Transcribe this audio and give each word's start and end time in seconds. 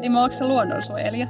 Timo, 0.00 0.22
onko 0.22 0.32
se 0.32 0.44
luonnonsuojelija? 0.44 1.26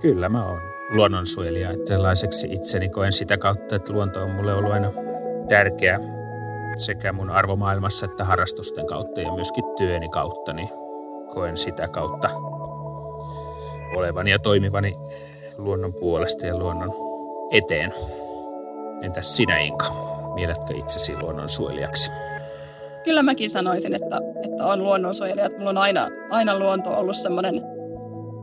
Kyllä 0.00 0.28
mä 0.28 0.46
oon 0.46 0.60
luonnonsuojelija. 0.90 1.70
Että 1.70 1.86
sellaiseksi 1.86 2.48
itseni 2.50 2.88
koen 2.88 3.12
sitä 3.12 3.38
kautta, 3.38 3.76
että 3.76 3.92
luonto 3.92 4.22
on 4.22 4.30
mulle 4.30 4.54
ollut 4.54 4.72
aina 4.72 4.88
tärkeä 5.48 6.00
sekä 6.76 7.12
mun 7.12 7.30
arvomaailmassa 7.30 8.06
että 8.06 8.24
harrastusten 8.24 8.86
kautta 8.86 9.20
ja 9.20 9.32
myöskin 9.32 9.64
työni 9.76 10.08
kautta, 10.08 10.52
niin 10.52 10.68
koen 11.34 11.56
sitä 11.56 11.88
kautta 11.88 12.30
olevani 13.96 14.30
ja 14.30 14.38
toimivani 14.38 14.96
luonnon 15.56 15.94
puolesta 15.94 16.46
ja 16.46 16.58
luonnon 16.58 16.92
eteen. 17.50 17.92
Entäs 19.02 19.36
sinä 19.36 19.58
Inka? 19.58 19.86
Mieletkö 20.34 20.74
itsesi 20.76 21.16
luonnonsuojelijaksi? 21.16 22.10
Kyllä 23.04 23.22
mäkin 23.22 23.50
sanoisin, 23.50 23.94
että, 23.94 24.20
että 24.44 24.66
on 24.66 24.82
luonnonsuojelija. 24.82 25.48
Mulla 25.58 25.70
on 25.70 25.78
aina, 25.78 26.08
aina 26.30 26.58
luonto 26.58 26.90
ollut 26.90 27.16
semmoinen 27.16 27.62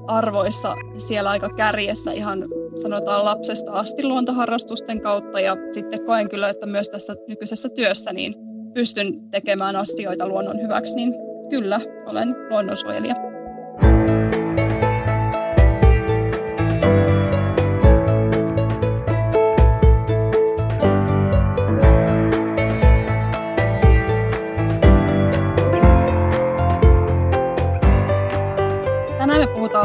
arvoissa 0.08 0.76
siellä 0.98 1.30
aika 1.30 1.50
kärjessä 1.50 2.12
ihan 2.12 2.46
sanotaan 2.82 3.26
lapsesta 3.26 3.72
asti 3.72 4.04
luontoharrastusten 4.04 5.02
kautta 5.02 5.40
ja 5.40 5.56
sitten 5.72 6.06
koen 6.06 6.30
kyllä, 6.30 6.50
että 6.50 6.68
myös 6.68 6.90
tässä 6.90 7.14
nykyisessä 7.30 7.70
työssä 7.70 8.14
niin 8.14 8.34
pystyn 8.74 9.30
tekemään 9.30 9.76
asioita 9.76 10.28
luonnon 10.28 10.62
hyväksi, 10.62 10.96
niin 10.96 11.14
kyllä 11.50 11.80
olen 12.06 12.36
luonnonsuojelija. 12.50 13.16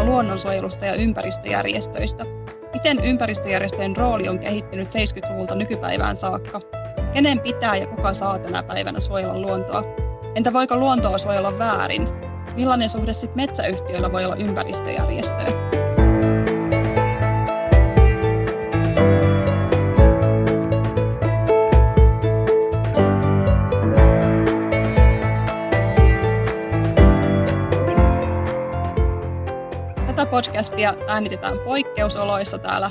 Luonnonsuojelusta 0.05 0.87
ja 0.87 0.95
ympäristöjärjestöistä. 0.95 2.25
Miten 2.73 3.05
ympäristöjärjestöjen 3.05 3.97
rooli 3.97 4.29
on 4.29 4.39
kehittynyt 4.39 4.89
70-luvulta 4.95 5.55
nykypäivään 5.55 6.17
saakka? 6.17 6.61
Kenen 7.13 7.41
pitää 7.41 7.77
ja 7.77 7.87
kuka 7.87 8.15
saa 8.15 8.39
tänä 8.39 8.63
päivänä 8.63 9.01
suojella 9.01 9.39
luontoa? 9.39 9.83
Entä 10.35 10.53
voiko 10.53 10.77
luontoa 10.77 11.19
suojella 11.19 11.59
väärin? 11.59 12.09
Millainen 12.57 12.89
suhde 12.89 13.13
sitten 13.13 13.37
metsäyhtiöillä 13.37 14.13
voi 14.13 14.25
olla 14.25 14.37
ympäristöjärjestöön? 14.37 15.64
Podcastia 30.65 30.95
äänitetään 31.09 31.59
poikkeusoloissa 31.65 32.59
täällä 32.59 32.91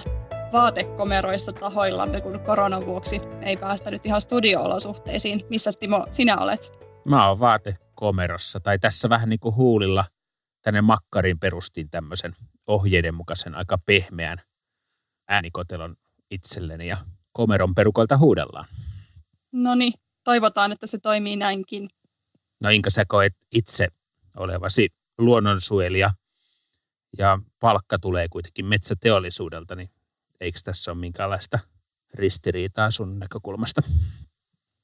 vaatekomeroissa 0.51 1.53
tahoillamme, 1.53 2.21
kun 2.21 2.39
koronan 2.39 2.85
vuoksi 2.85 3.19
ei 3.41 3.57
päästä 3.57 3.91
nyt 3.91 4.05
ihan 4.05 4.21
studio-olosuhteisiin. 4.21 5.41
Missä 5.49 5.71
Timo 5.79 6.05
sinä 6.11 6.37
olet? 6.37 6.71
Mä 7.07 7.27
oon 7.27 7.39
vaatekomerossa, 7.39 8.59
tai 8.59 8.79
tässä 8.79 9.09
vähän 9.09 9.29
niin 9.29 9.39
kuin 9.39 9.55
huulilla 9.55 10.05
tänne 10.61 10.81
makkarin 10.81 11.39
perustin 11.39 11.89
tämmöisen 11.89 12.35
ohjeiden 12.67 13.15
mukaisen 13.15 13.55
aika 13.55 13.77
pehmeän 13.85 14.37
äänikotelon 15.27 15.95
itselleni 16.31 16.87
ja 16.87 16.97
komeron 17.31 17.75
perukolta 17.75 18.17
huudellaan. 18.17 18.65
No 19.53 19.75
niin, 19.75 19.93
toivotaan, 20.23 20.71
että 20.71 20.87
se 20.87 20.97
toimii 20.97 21.35
näinkin. 21.35 21.89
No 22.63 22.69
Inka, 22.69 22.89
sä 22.89 23.05
koet 23.07 23.33
itse 23.51 23.87
olevasi 24.37 24.89
luonnonsuojelija 25.17 26.11
ja 27.17 27.39
palkka 27.59 27.99
tulee 27.99 28.27
kuitenkin 28.29 28.65
metsäteollisuudelta, 28.65 29.75
niin 29.75 29.89
eikö 30.39 30.59
tässä 30.63 30.91
ole 30.91 30.99
minkäänlaista 30.99 31.59
ristiriitaa 32.13 32.91
sun 32.91 33.19
näkökulmasta? 33.19 33.81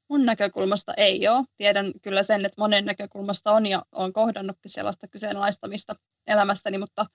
Mun 0.10 0.26
näkökulmasta 0.26 0.94
ei 0.98 1.28
ole. 1.28 1.46
Tiedän 1.58 1.92
kyllä 2.02 2.24
sen, 2.24 2.46
että 2.46 2.62
monen 2.62 2.86
näkökulmasta 2.86 3.52
on 3.52 3.66
ja 3.66 3.82
olen 3.92 4.14
kohdannutkin 4.14 4.72
sellaista 4.72 5.08
kyseenalaistamista 5.08 5.94
elämästäni, 6.28 6.78
mutta 6.78 7.06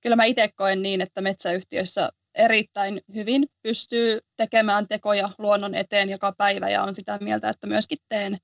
kyllä 0.00 0.16
mä 0.16 0.24
itse 0.24 0.48
koen 0.48 0.82
niin, 0.82 1.00
että 1.00 1.20
metsäyhtiöissä 1.20 2.08
erittäin 2.34 3.00
hyvin 3.14 3.46
pystyy 3.62 4.18
tekemään 4.36 4.88
tekoja 4.88 5.30
luonnon 5.38 5.74
eteen 5.74 6.10
joka 6.10 6.32
päivä 6.38 6.68
ja 6.68 6.82
on 6.82 6.94
sitä 6.94 7.18
mieltä, 7.20 7.48
että 7.48 7.66
myöskin 7.66 7.98
teen. 8.08 8.34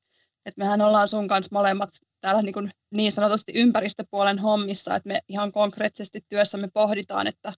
Että 0.47 0.65
mehän 0.65 0.81
ollaan 0.81 1.09
sun 1.09 1.29
kanssa 1.29 1.49
molemmat 1.53 1.91
täällä 2.21 2.43
niin, 2.43 2.53
kuin 2.53 2.71
niin 2.95 3.13
sanotusti 3.13 3.53
ympäristöpuolen 3.55 4.39
hommissa, 4.39 4.97
että 4.97 5.09
me 5.09 5.19
ihan 5.29 5.53
konkreettisesti 5.53 6.21
työssämme 6.29 6.69
pohditaan, 6.75 7.27
että 7.27 7.53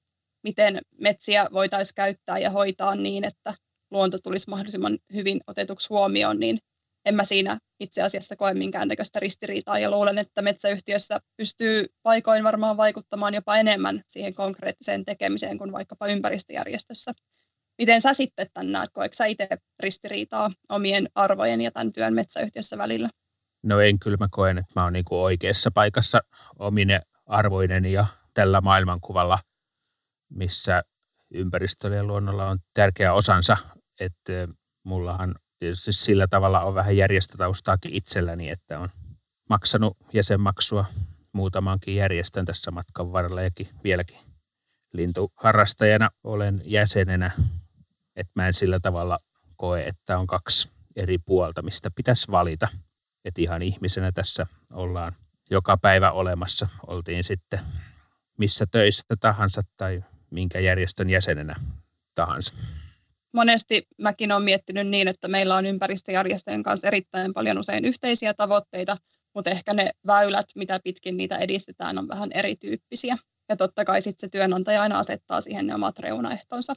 miten 0.44 0.78
metsiä 1.00 1.46
voitaisiin 1.52 1.94
käyttää 1.94 2.38
ja 2.38 2.50
hoitaa 2.50 2.94
niin, 2.94 3.24
että 3.24 3.54
luonto 3.90 4.18
tulisi 4.18 4.50
mahdollisimman 4.50 4.98
hyvin 5.14 5.40
otetuksi 5.46 5.88
huomioon, 5.90 6.40
niin 6.40 6.58
en 7.04 7.14
mä 7.14 7.24
siinä 7.24 7.58
itse 7.80 8.02
asiassa 8.02 8.36
koe 8.36 8.54
minkäännäköistä 8.54 9.20
ristiriitaa 9.20 9.78
ja 9.78 9.90
luulen, 9.90 10.18
että 10.18 10.42
metsäyhtiössä 10.42 11.18
pystyy 11.36 11.86
paikoin 12.02 12.44
varmaan 12.44 12.76
vaikuttamaan 12.76 13.34
jopa 13.34 13.56
enemmän 13.56 14.02
siihen 14.08 14.34
konkreettiseen 14.34 15.04
tekemiseen 15.04 15.58
kuin 15.58 15.72
vaikkapa 15.72 16.06
ympäristöjärjestössä. 16.06 17.12
Miten 17.78 18.02
sä 18.02 18.14
sitten 18.14 18.46
tämän 18.54 18.72
näet? 18.72 18.90
Koetko 18.92 19.14
sä 19.14 19.26
itse 19.26 19.48
ristiriitaa 19.80 20.50
omien 20.68 21.08
arvojen 21.14 21.60
ja 21.60 21.70
tämän 21.70 21.92
työn 21.92 22.14
metsäyhtiössä 22.14 22.78
välillä? 22.78 23.08
No 23.62 23.80
en 23.80 23.98
kyllä 23.98 24.16
mä 24.20 24.28
koen, 24.30 24.58
että 24.58 24.80
mä 24.80 24.84
oon 24.84 24.92
niinku 24.92 25.22
oikeassa 25.22 25.70
paikassa 25.74 26.20
omine 26.58 27.00
arvoinen 27.26 27.84
ja 27.84 28.06
tällä 28.34 28.60
maailmankuvalla, 28.60 29.38
missä 30.30 30.82
ympäristöllä 31.30 31.96
ja 31.96 32.04
luonnolla 32.04 32.48
on 32.48 32.58
tärkeä 32.74 33.12
osansa, 33.12 33.56
että 34.00 34.32
mullahan 34.84 35.34
tietysti 35.58 35.92
sillä 35.92 36.26
tavalla 36.26 36.60
on 36.60 36.74
vähän 36.74 36.96
järjestötaustaakin 36.96 37.92
itselläni, 37.94 38.50
että 38.50 38.78
on 38.78 38.88
maksanut 39.48 39.96
jäsenmaksua. 40.12 40.84
Muutamankin 41.32 41.96
järjestön 41.96 42.46
tässä 42.46 42.70
matkan 42.70 43.12
varrella 43.12 43.42
ja 43.42 43.50
vieläkin 43.84 44.18
lintuharrastajana 44.92 46.10
olen 46.24 46.60
jäsenenä, 46.64 47.30
että 48.16 48.32
mä 48.34 48.46
en 48.46 48.52
sillä 48.52 48.80
tavalla 48.80 49.18
koe, 49.56 49.86
että 49.86 50.18
on 50.18 50.26
kaksi 50.26 50.72
eri 50.96 51.18
puolta, 51.18 51.62
mistä 51.62 51.90
pitäisi 51.96 52.30
valita– 52.30 52.68
että 53.24 53.42
ihan 53.42 53.62
ihmisenä 53.62 54.12
tässä 54.12 54.46
ollaan 54.72 55.16
joka 55.50 55.76
päivä 55.76 56.12
olemassa. 56.12 56.68
Oltiin 56.86 57.24
sitten 57.24 57.60
missä 58.38 58.66
töissä 58.66 59.02
tahansa 59.20 59.62
tai 59.76 60.02
minkä 60.30 60.60
järjestön 60.60 61.10
jäsenenä 61.10 61.56
tahansa. 62.14 62.54
Monesti 63.34 63.86
mäkin 64.02 64.32
olen 64.32 64.44
miettinyt 64.44 64.86
niin, 64.86 65.08
että 65.08 65.28
meillä 65.28 65.54
on 65.54 65.66
ympäristöjärjestöjen 65.66 66.62
kanssa 66.62 66.86
erittäin 66.86 67.34
paljon 67.34 67.58
usein 67.58 67.84
yhteisiä 67.84 68.34
tavoitteita, 68.34 68.96
mutta 69.34 69.50
ehkä 69.50 69.74
ne 69.74 69.90
väylät, 70.06 70.46
mitä 70.54 70.78
pitkin 70.84 71.16
niitä 71.16 71.36
edistetään, 71.36 71.98
on 71.98 72.08
vähän 72.08 72.28
erityyppisiä. 72.34 73.16
Ja 73.48 73.56
totta 73.56 73.84
kai 73.84 74.02
sitten 74.02 74.28
se 74.28 74.28
työnantaja 74.28 74.82
aina 74.82 74.98
asettaa 74.98 75.40
siihen 75.40 75.66
ne 75.66 75.74
omat 75.74 75.98
reunaehtonsa. 75.98 76.72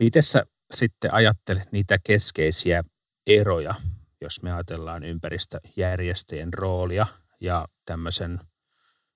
Miten 0.00 0.22
sä 0.22 0.44
sitten 0.74 1.14
ajattelet 1.14 1.72
niitä 1.72 1.98
keskeisiä 2.06 2.84
eroja 3.26 3.74
jos 4.20 4.42
me 4.42 4.52
ajatellaan 4.52 5.04
ympäristöjärjestöjen 5.04 6.54
roolia 6.54 7.06
ja 7.40 7.68
tämmöisen 7.84 8.40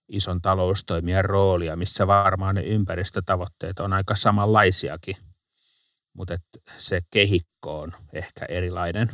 ison 0.09 0.41
taloustoimijan 0.41 1.25
roolia, 1.25 1.77
missä 1.77 2.07
varmaan 2.07 2.55
ne 2.55 2.63
ympäristötavoitteet 2.63 3.79
on 3.79 3.93
aika 3.93 4.15
samanlaisiakin, 4.15 5.17
mutta 6.13 6.37
se 6.77 7.01
kehikko 7.11 7.81
on 7.81 7.93
ehkä 8.13 8.45
erilainen, 8.49 9.11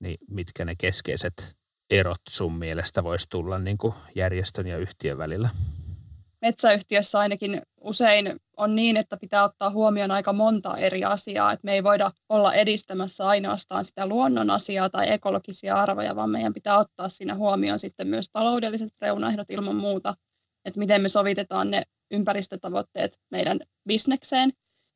niin 0.00 0.18
mitkä 0.30 0.64
ne 0.64 0.74
keskeiset 0.78 1.56
erot 1.90 2.20
sun 2.28 2.58
mielestä 2.58 3.04
voisi 3.04 3.26
tulla 3.30 3.58
niin 3.58 3.78
kuin 3.78 3.94
järjestön 4.14 4.66
ja 4.66 4.78
yhtiön 4.78 5.18
välillä? 5.18 5.50
metsäyhtiössä 6.44 7.18
ainakin 7.18 7.62
usein 7.84 8.36
on 8.56 8.76
niin, 8.76 8.96
että 8.96 9.16
pitää 9.16 9.44
ottaa 9.44 9.70
huomioon 9.70 10.10
aika 10.10 10.32
monta 10.32 10.76
eri 10.76 11.04
asiaa, 11.04 11.52
että 11.52 11.64
me 11.64 11.72
ei 11.72 11.84
voida 11.84 12.10
olla 12.28 12.54
edistämässä 12.54 13.26
ainoastaan 13.26 13.84
sitä 13.84 14.06
luonnon 14.06 14.50
asiaa 14.50 14.90
tai 14.90 15.12
ekologisia 15.12 15.74
arvoja, 15.74 16.16
vaan 16.16 16.30
meidän 16.30 16.54
pitää 16.54 16.78
ottaa 16.78 17.08
siinä 17.08 17.34
huomioon 17.34 17.78
sitten 17.78 18.08
myös 18.08 18.26
taloudelliset 18.32 18.92
reunaehdot 19.00 19.50
ilman 19.50 19.76
muuta, 19.76 20.14
että 20.64 20.80
miten 20.80 21.02
me 21.02 21.08
sovitetaan 21.08 21.70
ne 21.70 21.82
ympäristötavoitteet 22.10 23.20
meidän 23.30 23.58
bisnekseen. 23.88 24.50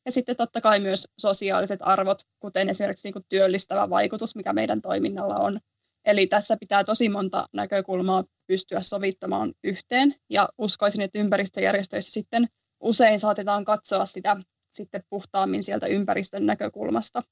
Ja 0.06 0.12
sitten 0.12 0.36
totta 0.36 0.60
kai 0.60 0.80
myös 0.80 1.08
sosiaaliset 1.20 1.80
arvot, 1.82 2.18
kuten 2.40 2.68
esimerkiksi 2.68 3.10
niin 3.10 3.24
työllistävä 3.28 3.90
vaikutus, 3.90 4.36
mikä 4.36 4.52
meidän 4.52 4.82
toiminnalla 4.82 5.34
on. 5.34 5.58
Eli 6.04 6.26
tässä 6.26 6.56
pitää 6.60 6.84
tosi 6.84 7.08
monta 7.08 7.46
näkökulmaa 7.54 8.24
pystyä 8.46 8.82
sovittamaan 8.82 9.52
yhteen. 9.64 10.14
Ja 10.30 10.48
uskoisin, 10.58 11.00
että 11.00 11.18
ympäristöjärjestöissä 11.18 12.12
sitten 12.12 12.46
usein 12.80 13.20
saatetaan 13.20 13.64
katsoa 13.64 14.06
sitä 14.06 14.36
sitten 14.70 15.02
puhtaammin 15.10 15.62
sieltä 15.62 15.86
ympäristön 15.86 16.46
näkökulmasta. 16.46 17.22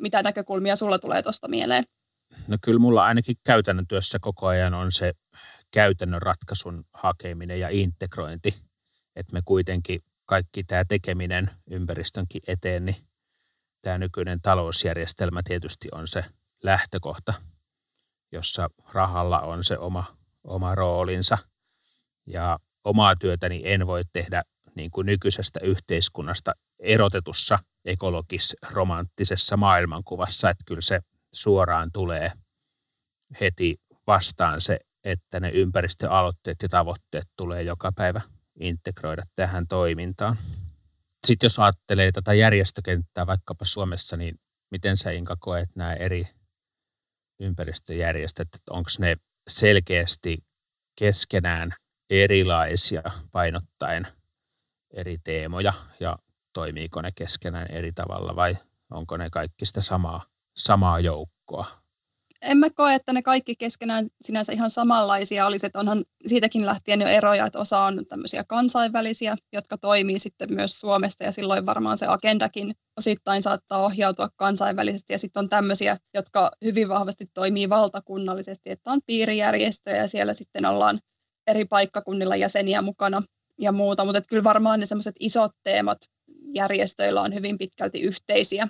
Mitä 0.00 0.22
näkökulmia 0.22 0.76
sulla 0.76 0.98
tulee 0.98 1.22
tuosta 1.22 1.48
mieleen? 1.48 1.84
No 2.48 2.56
kyllä 2.62 2.78
mulla 2.78 3.04
ainakin 3.04 3.36
käytännön 3.44 3.86
työssä 3.86 4.18
koko 4.20 4.46
ajan 4.46 4.74
on 4.74 4.92
se 4.92 5.12
käytännön 5.70 6.22
ratkaisun 6.22 6.84
hakeminen 6.92 7.60
ja 7.60 7.68
integrointi, 7.68 8.54
että 9.16 9.32
me 9.32 9.40
kuitenkin 9.44 10.00
kaikki 10.24 10.64
tämä 10.64 10.84
tekeminen 10.84 11.50
ympäristönkin 11.70 12.42
eteen, 12.46 12.84
niin 12.84 12.96
tämä 13.82 13.98
nykyinen 13.98 14.40
talousjärjestelmä 14.40 15.40
tietysti 15.44 15.88
on 15.92 16.08
se 16.08 16.24
lähtökohta, 16.62 17.34
jossa 18.32 18.68
rahalla 18.92 19.40
on 19.40 19.64
se 19.64 19.78
oma, 19.78 20.04
oma 20.44 20.74
roolinsa. 20.74 21.38
Ja 22.26 22.58
omaa 22.84 23.16
työtäni 23.16 23.62
en 23.64 23.86
voi 23.86 24.02
tehdä 24.12 24.42
niin 24.74 24.90
kuin 24.90 25.06
nykyisestä 25.06 25.60
yhteiskunnasta 25.62 26.52
erotetussa 26.78 27.58
ekologis-romanttisessa 27.84 29.56
maailmankuvassa, 29.56 30.50
että 30.50 30.64
kyllä 30.66 30.80
se 30.80 31.00
suoraan 31.34 31.90
tulee 31.92 32.32
heti 33.40 33.76
vastaan 34.06 34.60
se, 34.60 34.78
että 35.04 35.40
ne 35.40 35.50
ympäristöaloitteet 35.50 36.56
ja 36.62 36.68
tavoitteet 36.68 37.28
tulee 37.36 37.62
joka 37.62 37.92
päivä 37.92 38.20
integroida 38.60 39.22
tähän 39.34 39.68
toimintaan. 39.68 40.36
Sitten 41.26 41.46
jos 41.46 41.58
ajattelee 41.58 42.12
tätä 42.12 42.34
järjestökenttää 42.34 43.26
vaikkapa 43.26 43.64
Suomessa, 43.64 44.16
niin 44.16 44.40
miten 44.70 44.96
sä 44.96 45.10
Inka 45.10 45.36
koet 45.40 45.68
nämä 45.76 45.94
eri 45.94 46.28
ympäristöjärjestöt, 47.40 48.48
että 48.54 48.74
onko 48.74 48.90
ne 48.98 49.16
selkeästi 49.48 50.38
keskenään 50.98 51.72
erilaisia 52.10 53.02
painottaen 53.32 54.06
eri 54.92 55.18
teemoja 55.24 55.72
ja 56.00 56.18
toimiiko 56.52 57.02
ne 57.02 57.12
keskenään 57.12 57.70
eri 57.70 57.92
tavalla 57.92 58.36
vai 58.36 58.56
onko 58.90 59.16
ne 59.16 59.30
kaikki 59.30 59.66
sitä 59.66 59.80
samaa, 59.80 60.26
samaa 60.56 61.00
joukkoa? 61.00 61.82
en 62.42 62.58
mä 62.58 62.70
koe, 62.70 62.94
että 62.94 63.12
ne 63.12 63.22
kaikki 63.22 63.56
keskenään 63.56 64.06
sinänsä 64.22 64.52
ihan 64.52 64.70
samanlaisia 64.70 65.46
olisi, 65.46 65.66
että 65.66 65.78
onhan 65.78 66.02
siitäkin 66.26 66.66
lähtien 66.66 67.00
jo 67.00 67.06
eroja, 67.06 67.46
että 67.46 67.58
osa 67.58 67.78
on 67.78 68.06
tämmöisiä 68.06 68.44
kansainvälisiä, 68.44 69.36
jotka 69.52 69.78
toimii 69.78 70.18
sitten 70.18 70.54
myös 70.54 70.80
Suomesta 70.80 71.24
ja 71.24 71.32
silloin 71.32 71.66
varmaan 71.66 71.98
se 71.98 72.06
agendakin 72.06 72.72
osittain 72.98 73.42
saattaa 73.42 73.78
ohjautua 73.78 74.28
kansainvälisesti 74.36 75.12
ja 75.12 75.18
sitten 75.18 75.40
on 75.40 75.48
tämmöisiä, 75.48 75.96
jotka 76.14 76.50
hyvin 76.64 76.88
vahvasti 76.88 77.26
toimii 77.34 77.68
valtakunnallisesti, 77.68 78.70
että 78.70 78.90
on 78.90 79.00
piirijärjestöjä 79.06 79.96
ja 79.96 80.08
siellä 80.08 80.34
sitten 80.34 80.64
ollaan 80.66 80.98
eri 81.46 81.64
paikkakunnilla 81.64 82.36
jäseniä 82.36 82.82
mukana 82.82 83.22
ja 83.58 83.72
muuta, 83.72 84.04
mutta 84.04 84.22
kyllä 84.28 84.44
varmaan 84.44 84.80
ne 84.80 84.86
semmoiset 84.86 85.14
isot 85.20 85.52
teemat 85.62 85.98
järjestöillä 86.54 87.20
on 87.20 87.34
hyvin 87.34 87.58
pitkälti 87.58 88.00
yhteisiä. 88.00 88.68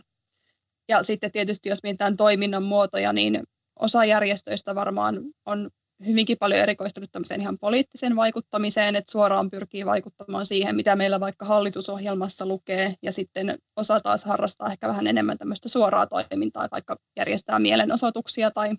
Ja 0.88 1.02
sitten 1.02 1.32
tietysti 1.32 1.68
jos 1.68 1.82
mietitään 1.82 2.16
toiminnan 2.16 2.62
muotoja, 2.62 3.12
niin 3.12 3.42
osa 3.80 4.04
järjestöistä 4.04 4.74
varmaan 4.74 5.16
on 5.46 5.68
hyvinkin 6.06 6.36
paljon 6.38 6.60
erikoistunut 6.60 7.12
tämmöiseen 7.12 7.40
ihan 7.40 7.58
poliittiseen 7.60 8.16
vaikuttamiseen, 8.16 8.96
että 8.96 9.12
suoraan 9.12 9.50
pyrkii 9.50 9.86
vaikuttamaan 9.86 10.46
siihen, 10.46 10.76
mitä 10.76 10.96
meillä 10.96 11.20
vaikka 11.20 11.44
hallitusohjelmassa 11.44 12.46
lukee, 12.46 12.94
ja 13.02 13.12
sitten 13.12 13.58
osa 13.76 14.00
taas 14.00 14.24
harrastaa 14.24 14.72
ehkä 14.72 14.88
vähän 14.88 15.06
enemmän 15.06 15.38
tämmöistä 15.38 15.68
suoraa 15.68 16.06
toimintaa, 16.06 16.68
vaikka 16.72 16.96
järjestää 17.16 17.58
mielenosoituksia 17.58 18.50
tai, 18.50 18.70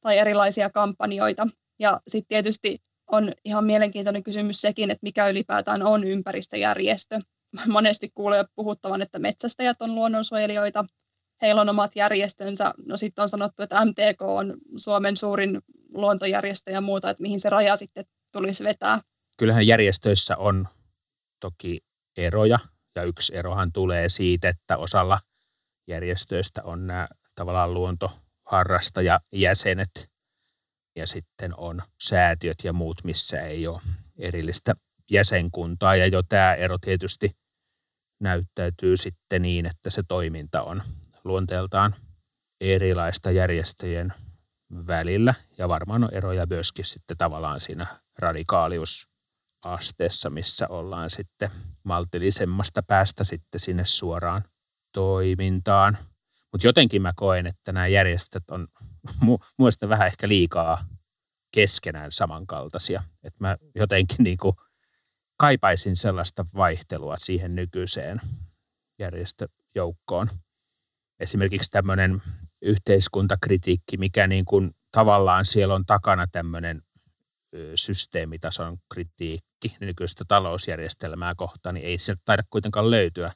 tai 0.00 0.18
erilaisia 0.18 0.70
kampanjoita. 0.70 1.46
Ja 1.78 2.00
sitten 2.08 2.28
tietysti 2.28 2.78
on 3.12 3.32
ihan 3.44 3.64
mielenkiintoinen 3.64 4.22
kysymys 4.22 4.60
sekin, 4.60 4.90
että 4.90 5.02
mikä 5.02 5.28
ylipäätään 5.28 5.82
on 5.82 6.04
ympäristöjärjestö. 6.04 7.18
Monesti 7.66 8.08
kuulee 8.14 8.44
puhuttavan, 8.54 9.02
että 9.02 9.18
metsästäjät 9.18 9.82
on 9.82 9.94
luonnonsuojelijoita, 9.94 10.84
heillä 11.42 11.60
on 11.60 11.68
omat 11.68 11.96
järjestönsä. 11.96 12.72
No 12.86 12.96
sitten 12.96 13.22
on 13.22 13.28
sanottu, 13.28 13.62
että 13.62 13.84
MTK 13.84 14.22
on 14.22 14.54
Suomen 14.76 15.16
suurin 15.16 15.60
luontojärjestö 15.94 16.70
ja 16.70 16.80
muuta, 16.80 17.10
että 17.10 17.22
mihin 17.22 17.40
se 17.40 17.50
raja 17.50 17.76
sitten 17.76 18.04
tulisi 18.32 18.64
vetää. 18.64 19.00
Kyllähän 19.38 19.66
järjestöissä 19.66 20.36
on 20.36 20.68
toki 21.40 21.80
eroja, 22.16 22.58
ja 22.96 23.02
yksi 23.02 23.36
erohan 23.36 23.72
tulee 23.72 24.08
siitä, 24.08 24.48
että 24.48 24.76
osalla 24.76 25.20
järjestöistä 25.86 26.62
on 26.62 26.86
nämä 26.86 27.08
tavallaan 27.34 27.74
luontoharrastajajäsenet, 27.74 30.10
ja 30.96 31.06
sitten 31.06 31.52
on 31.56 31.82
säätiöt 32.02 32.56
ja 32.64 32.72
muut, 32.72 33.04
missä 33.04 33.40
ei 33.40 33.66
ole 33.66 33.80
erillistä 34.18 34.74
jäsenkuntaa, 35.10 35.96
ja 35.96 36.06
jo 36.06 36.22
tämä 36.22 36.54
ero 36.54 36.78
tietysti 36.78 37.36
näyttäytyy 38.20 38.96
sitten 38.96 39.42
niin, 39.42 39.66
että 39.66 39.90
se 39.90 40.02
toiminta 40.08 40.62
on 40.62 40.82
luonteeltaan 41.24 41.94
erilaista 42.60 43.30
järjestöjen 43.30 44.12
välillä 44.86 45.34
ja 45.58 45.68
varmaan 45.68 46.04
on 46.04 46.14
eroja 46.14 46.46
myöskin 46.46 46.84
sitten 46.84 47.16
tavallaan 47.16 47.60
siinä 47.60 47.86
radikaaliusasteessa, 48.18 50.30
missä 50.30 50.68
ollaan 50.68 51.10
sitten 51.10 51.50
maltillisemmasta 51.82 52.82
päästä 52.82 53.24
sitten 53.24 53.60
sinne 53.60 53.84
suoraan 53.84 54.44
toimintaan. 54.92 55.98
Mutta 56.52 56.66
jotenkin 56.66 57.02
mä 57.02 57.12
koen, 57.16 57.46
että 57.46 57.72
nämä 57.72 57.86
järjestöt 57.86 58.50
on 58.50 58.68
mu- 59.24 59.44
muista 59.58 59.88
vähän 59.88 60.06
ehkä 60.06 60.28
liikaa 60.28 60.84
keskenään 61.54 62.12
samankaltaisia. 62.12 63.02
Että 63.24 63.44
mä 63.44 63.56
jotenkin 63.74 64.16
niinku 64.24 64.56
kaipaisin 65.36 65.96
sellaista 65.96 66.44
vaihtelua 66.56 67.16
siihen 67.16 67.54
nykyiseen 67.54 68.20
järjestöjoukkoon 68.98 70.28
esimerkiksi 71.20 71.70
tämmöinen 71.70 72.22
yhteiskuntakritiikki, 72.62 73.96
mikä 73.96 74.26
niin 74.26 74.44
kuin 74.44 74.70
tavallaan 74.92 75.44
siellä 75.44 75.74
on 75.74 75.86
takana 75.86 76.26
tämmöinen 76.32 76.82
systeemitason 77.74 78.78
kritiikki 78.94 79.76
nykyistä 79.80 80.24
talousjärjestelmää 80.28 81.34
kohtaan, 81.34 81.74
niin 81.74 81.86
ei 81.86 81.98
sieltä 81.98 82.22
taida 82.24 82.42
kuitenkaan 82.50 82.90
löytyä 82.90 83.32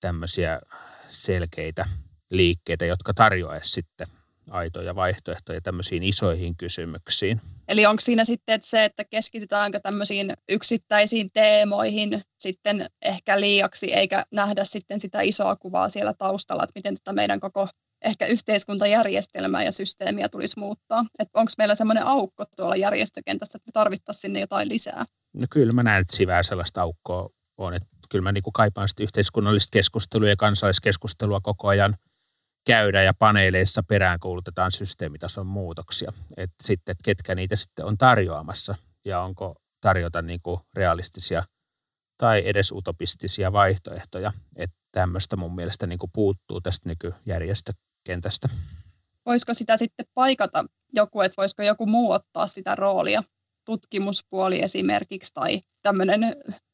tämmöisiä 0.00 0.60
selkeitä 1.08 1.86
liikkeitä, 2.30 2.86
jotka 2.86 3.14
tarjoaisi 3.14 3.70
sitten 3.70 4.06
aitoja 4.50 4.94
vaihtoehtoja 4.94 5.60
tämmöisiin 5.60 6.02
isoihin 6.02 6.56
kysymyksiin. 6.56 7.40
Eli 7.68 7.86
onko 7.86 8.00
siinä 8.00 8.24
sitten 8.24 8.54
että 8.54 8.68
se, 8.68 8.84
että 8.84 9.04
keskitytäänkö 9.04 9.80
tämmöisiin 9.80 10.32
yksittäisiin 10.48 11.28
teemoihin 11.34 12.22
sitten 12.40 12.86
ehkä 13.02 13.40
liiaksi, 13.40 13.94
eikä 13.94 14.22
nähdä 14.32 14.64
sitten 14.64 15.00
sitä 15.00 15.20
isoa 15.20 15.56
kuvaa 15.56 15.88
siellä 15.88 16.14
taustalla, 16.14 16.62
että 16.62 16.78
miten 16.78 16.94
tätä 16.94 17.12
meidän 17.12 17.40
koko 17.40 17.68
ehkä 18.04 18.26
yhteiskuntajärjestelmää 18.26 19.62
ja 19.62 19.72
systeemiä 19.72 20.28
tulisi 20.28 20.58
muuttaa. 20.58 21.04
Että 21.18 21.40
onko 21.40 21.52
meillä 21.58 21.74
semmoinen 21.74 22.06
aukko 22.06 22.44
tuolla 22.56 22.76
järjestökentässä, 22.76 23.56
että 23.56 23.68
me 23.68 23.72
tarvittaisiin 23.72 24.20
sinne 24.20 24.40
jotain 24.40 24.68
lisää? 24.68 25.04
No 25.32 25.46
kyllä 25.50 25.72
mä 25.72 25.82
näen, 25.82 26.00
että 26.00 26.16
sivää 26.16 26.42
sellaista 26.42 26.82
aukkoa 26.82 27.28
on. 27.58 27.74
Että 27.74 27.88
kyllä 28.08 28.22
mä 28.22 28.32
niin 28.32 28.42
kuin 28.42 28.52
kaipaan 28.52 28.88
sitä 28.88 29.02
yhteiskunnallista 29.02 29.70
keskustelua 29.72 30.28
ja 30.28 30.36
kansalaiskeskustelua 30.36 31.40
koko 31.40 31.68
ajan– 31.68 31.96
käydä 32.68 33.02
ja 33.02 33.14
paneeleissa 33.14 33.82
peräänkuulutetaan 33.82 34.72
systeemitason 34.72 35.46
muutoksia. 35.46 36.12
Et 36.36 36.50
sitten, 36.62 36.92
että 36.92 37.02
ketkä 37.04 37.34
niitä 37.34 37.56
sitten 37.56 37.84
on 37.84 37.98
tarjoamassa 37.98 38.74
ja 39.04 39.20
onko 39.20 39.56
tarjota 39.80 40.22
niin 40.22 40.40
kuin 40.42 40.60
realistisia 40.74 41.44
tai 42.16 42.42
edes 42.44 42.72
utopistisia 42.72 43.52
vaihtoehtoja. 43.52 44.32
Että 44.56 44.76
tämmöistä 44.92 45.36
mun 45.36 45.54
mielestä 45.54 45.86
niin 45.86 45.98
kuin 45.98 46.10
puuttuu 46.14 46.60
tästä 46.60 46.88
nykyjärjestökentästä. 46.88 48.48
Voisiko 49.26 49.54
sitä 49.54 49.76
sitten 49.76 50.06
paikata 50.14 50.64
joku, 50.94 51.20
että 51.20 51.36
voisiko 51.36 51.62
joku 51.62 51.86
muu 51.86 52.12
ottaa 52.12 52.46
sitä 52.46 52.74
roolia? 52.74 53.22
tutkimuspuoli 53.66 54.62
esimerkiksi 54.62 55.34
tai 55.34 55.60
tämmöinen 55.82 56.20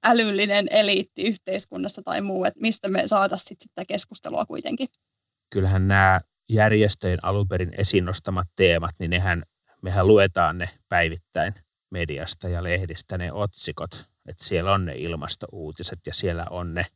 älyllinen 0.04 0.66
eliitti 0.70 1.22
yhteiskunnassa 1.22 2.02
tai 2.02 2.20
muu, 2.20 2.44
että 2.44 2.60
mistä 2.60 2.88
me 2.88 3.02
saataisiin 3.06 3.56
sitä 3.60 3.82
keskustelua 3.88 4.44
kuitenkin 4.44 4.88
kyllähän 5.54 5.88
nämä 5.88 6.20
järjestöjen 6.48 7.18
alun 7.22 7.48
perin 7.48 7.74
esiin 7.78 8.04
nostamat 8.04 8.48
teemat, 8.56 8.90
niin 8.98 9.10
nehän, 9.10 9.42
mehän 9.82 10.06
luetaan 10.06 10.58
ne 10.58 10.70
päivittäin 10.88 11.54
mediasta 11.90 12.48
ja 12.48 12.62
lehdistä 12.62 13.18
ne 13.18 13.32
otsikot, 13.32 14.08
että 14.28 14.44
siellä 14.44 14.72
on 14.72 14.84
ne 14.84 14.94
ilmastouutiset 14.96 15.98
ja 16.06 16.14
siellä 16.14 16.46
on 16.50 16.74
ne 16.74 16.86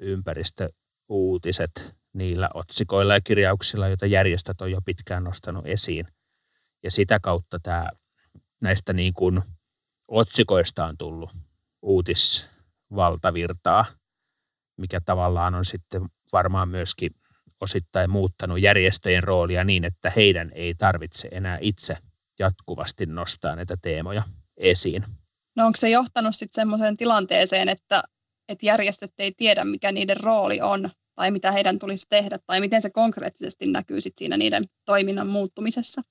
ympäristöuutiset 0.00 1.96
niillä 2.12 2.48
otsikoilla 2.54 3.14
ja 3.14 3.20
kirjauksilla, 3.20 3.88
joita 3.88 4.06
järjestöt 4.06 4.60
on 4.60 4.70
jo 4.70 4.80
pitkään 4.84 5.24
nostanut 5.24 5.66
esiin. 5.66 6.06
Ja 6.82 6.90
sitä 6.90 7.20
kautta 7.20 7.58
tämä, 7.62 7.86
näistä 8.60 8.92
niin 8.92 9.14
kuin 9.14 9.42
otsikoista 10.08 10.84
on 10.84 10.98
tullut 10.98 11.30
uutisvaltavirtaa, 11.82 13.84
mikä 14.76 15.00
tavallaan 15.00 15.54
on 15.54 15.64
sitten 15.64 16.08
varmaan 16.32 16.68
myöskin 16.68 17.10
osittain 17.62 18.10
muuttanut 18.10 18.60
järjestöjen 18.60 19.22
roolia 19.22 19.64
niin, 19.64 19.84
että 19.84 20.12
heidän 20.16 20.50
ei 20.54 20.74
tarvitse 20.74 21.28
enää 21.32 21.58
itse 21.60 21.96
jatkuvasti 22.38 23.06
nostaa 23.06 23.56
näitä 23.56 23.76
teemoja 23.82 24.22
esiin. 24.56 25.04
No 25.56 25.66
onko 25.66 25.76
se 25.76 25.90
johtanut 25.90 26.36
sitten 26.36 26.62
semmoiseen 26.62 26.96
tilanteeseen, 26.96 27.68
että, 27.68 28.02
että 28.48 28.66
järjestöt 28.66 29.10
ei 29.18 29.32
tiedä, 29.36 29.64
mikä 29.64 29.92
niiden 29.92 30.16
rooli 30.20 30.60
on, 30.60 30.90
tai 31.14 31.30
mitä 31.30 31.52
heidän 31.52 31.78
tulisi 31.78 32.06
tehdä 32.08 32.38
tai 32.46 32.60
miten 32.60 32.82
se 32.82 32.90
konkreettisesti 32.90 33.66
näkyy 33.66 34.00
sit 34.00 34.18
siinä 34.18 34.36
niiden 34.36 34.64
toiminnan 34.84 35.26
muuttumisessa? 35.26 36.02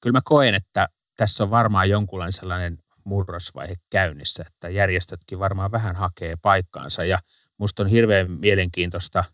Kyllä 0.00 0.16
mä 0.16 0.20
koen, 0.24 0.54
että 0.54 0.88
tässä 1.16 1.44
on 1.44 1.50
varmaan 1.50 1.90
jonkunlainen 1.90 2.32
sellainen 2.32 2.78
murrosvaihe 3.04 3.74
käynnissä, 3.90 4.44
että 4.46 4.68
järjestötkin 4.68 5.38
varmaan 5.38 5.72
vähän 5.72 5.96
hakee 5.96 6.36
paikkaansa 6.42 7.04
ja 7.04 7.18
musta 7.58 7.82
on 7.82 7.88
hirveän 7.88 8.30
mielenkiintoista, 8.30 9.24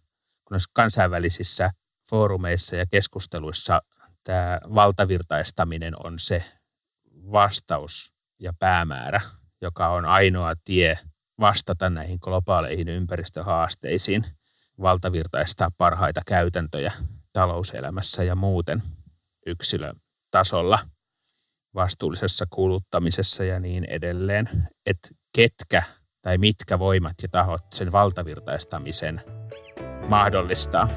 kun 0.63 0.73
kansainvälisissä 0.73 1.71
foorumeissa 2.11 2.77
ja 2.77 2.87
keskusteluissa 2.91 3.83
tämä 4.25 4.61
valtavirtaistaminen 4.75 6.07
on 6.07 6.19
se 6.19 6.45
vastaus 7.33 8.13
ja 8.41 8.53
päämäärä, 8.59 9.21
joka 9.61 9.89
on 9.89 10.05
ainoa 10.05 10.55
tie 10.65 10.99
vastata 11.41 11.91
näihin 11.91 12.19
globaaleihin 12.23 12.89
ympäristöhaasteisiin, 12.89 14.25
valtavirtaistaa 14.81 15.71
parhaita 15.79 16.21
käytäntöjä 16.27 16.93
talouselämässä 17.33 18.23
ja 18.23 18.35
muuten 18.35 18.83
yksilötasolla, 19.47 20.79
vastuullisessa 21.75 22.45
kuluttamisessa 22.51 23.45
ja 23.45 23.61
niin 23.61 23.85
edelleen. 23.85 24.49
Että 24.87 25.09
ketkä 25.35 25.83
tai 26.23 26.39
mitkä 26.39 26.79
voimat 26.79 27.15
ja 27.23 27.29
tahot 27.33 27.73
sen 27.73 27.93
valtavirtaistamisen 27.93 29.23
mahdollistaa. 30.09 30.89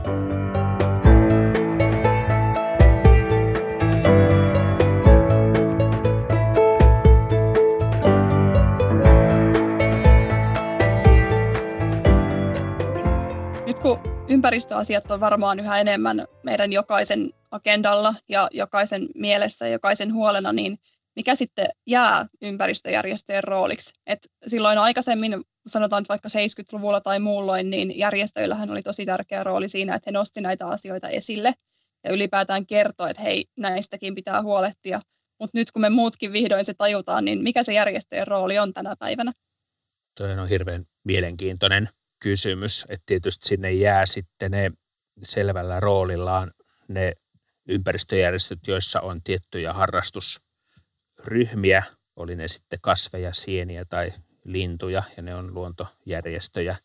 ympäristöasiat 14.47 15.11
on 15.11 15.19
varmaan 15.19 15.59
yhä 15.59 15.79
enemmän 15.79 16.25
meidän 16.45 16.73
jokaisen 16.73 17.29
agendalla 17.51 18.13
ja 18.29 18.47
jokaisen 18.51 19.07
mielessä 19.15 19.65
ja 19.67 19.71
jokaisen 19.71 20.13
huolena, 20.13 20.53
niin 20.53 20.77
mikä 21.15 21.35
sitten 21.35 21.65
jää 21.87 22.25
ympäristöjärjestöjen 22.41 23.43
rooliksi? 23.43 23.93
Et 24.07 24.19
silloin 24.47 24.77
aikaisemmin, 24.77 25.41
sanotaan 25.67 26.05
vaikka 26.09 26.29
70-luvulla 26.29 27.01
tai 27.01 27.19
muulloin, 27.19 27.69
niin 27.69 27.99
järjestöillähän 27.99 28.69
oli 28.69 28.83
tosi 28.83 29.05
tärkeä 29.05 29.43
rooli 29.43 29.69
siinä, 29.69 29.95
että 29.95 30.07
he 30.07 30.11
nosti 30.11 30.41
näitä 30.41 30.67
asioita 30.67 31.09
esille 31.09 31.53
ja 32.03 32.13
ylipäätään 32.13 32.65
kertoi, 32.65 33.09
että 33.09 33.23
hei, 33.23 33.45
näistäkin 33.57 34.15
pitää 34.15 34.41
huolehtia. 34.41 35.01
Mutta 35.39 35.57
nyt 35.57 35.71
kun 35.71 35.81
me 35.81 35.89
muutkin 35.89 36.33
vihdoin 36.33 36.65
se 36.65 36.73
tajutaan, 36.73 37.25
niin 37.25 37.43
mikä 37.43 37.63
se 37.63 37.73
järjestöjen 37.73 38.27
rooli 38.27 38.59
on 38.59 38.73
tänä 38.73 38.95
päivänä? 38.99 39.31
Tuo 40.17 40.27
on 40.27 40.49
hirveän 40.49 40.85
mielenkiintoinen 41.03 41.89
kysymys, 42.19 42.85
että 42.89 43.03
tietysti 43.05 43.47
sinne 43.47 43.71
jää 43.71 44.05
sitten 44.05 44.51
ne 44.51 44.71
selvällä 45.23 45.79
roolillaan 45.79 46.51
ne 46.87 47.13
ympäristöjärjestöt, 47.67 48.59
joissa 48.67 49.01
on 49.01 49.23
tiettyjä 49.23 49.73
harrastusryhmiä, 49.73 51.83
oli 52.15 52.35
ne 52.35 52.47
sitten 52.47 52.79
kasveja, 52.81 53.33
sieniä 53.33 53.85
tai 53.85 54.13
lintuja, 54.47 55.03
ja 55.17 55.23
ne 55.23 55.35
on 55.35 55.53
luontojärjestöjä, 55.53 56.77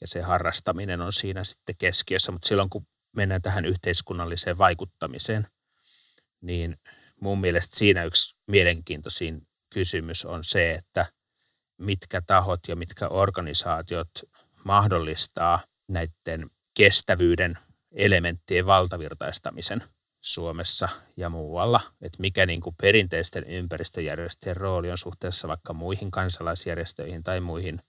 ja 0.00 0.06
se 0.06 0.20
harrastaminen 0.20 1.00
on 1.00 1.12
siinä 1.12 1.44
sitten 1.44 1.74
keskiössä, 1.78 2.32
mutta 2.32 2.48
silloin 2.48 2.70
kun 2.70 2.86
mennään 3.16 3.42
tähän 3.42 3.64
yhteiskunnalliseen 3.64 4.58
vaikuttamiseen, 4.58 5.46
niin 6.40 6.76
mun 7.20 7.40
mielestä 7.40 7.76
siinä 7.76 8.04
yksi 8.04 8.36
mielenkiintoisin 8.46 9.46
kysymys 9.70 10.24
on 10.24 10.44
se, 10.44 10.72
että 10.74 11.06
mitkä 11.78 12.22
tahot 12.26 12.60
ja 12.68 12.76
mitkä 12.76 13.08
organisaatiot 13.08 14.10
mahdollistaa 14.64 15.60
näiden 15.88 16.50
kestävyyden 16.76 17.58
elementtien 17.92 18.66
valtavirtaistamisen 18.66 19.82
Suomessa 20.22 20.88
ja 21.16 21.28
muualla, 21.28 21.80
että 22.02 22.20
mikä 22.20 22.46
niin 22.46 22.60
kuin 22.60 22.76
perinteisten 22.82 23.44
ympäristöjärjestöjen 23.44 24.56
rooli 24.56 24.90
on 24.90 24.98
suhteessa 24.98 25.48
vaikka 25.48 25.72
muihin 25.72 26.10
kansalaisjärjestöihin 26.10 27.22
tai 27.22 27.40
muihin 27.40 27.80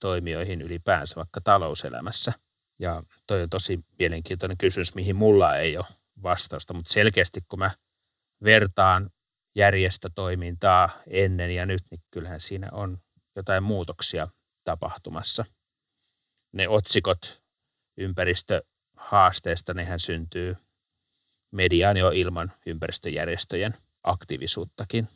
toimijoihin 0.00 0.62
ylipäänsä 0.62 1.16
vaikka 1.16 1.40
talouselämässä. 1.44 2.32
Ja 2.78 3.02
toi 3.26 3.42
on 3.42 3.50
tosi 3.50 3.84
mielenkiintoinen 3.98 4.58
kysymys, 4.58 4.94
mihin 4.94 5.16
mulla 5.16 5.56
ei 5.56 5.76
ole 5.76 5.86
vastausta, 6.22 6.74
mutta 6.74 6.92
selkeästi 6.92 7.40
kun 7.48 7.58
mä 7.58 7.70
vertaan 8.44 9.10
järjestötoimintaa 9.54 10.90
ennen 11.06 11.50
ja 11.50 11.66
nyt, 11.66 11.82
niin 11.90 12.00
kyllähän 12.10 12.40
siinä 12.40 12.68
on 12.72 12.98
jotain 13.36 13.62
muutoksia 13.62 14.28
tapahtumassa– 14.64 15.44
ne 16.52 16.68
otsikot 16.68 17.42
ympäristöhaasteesta, 17.96 19.74
nehän 19.74 20.00
syntyy 20.00 20.56
mediaan 21.50 21.96
jo 21.96 22.10
ilman 22.10 22.52
ympäristöjärjestöjen 22.66 23.74
aktiivisuuttakin. 24.02 25.08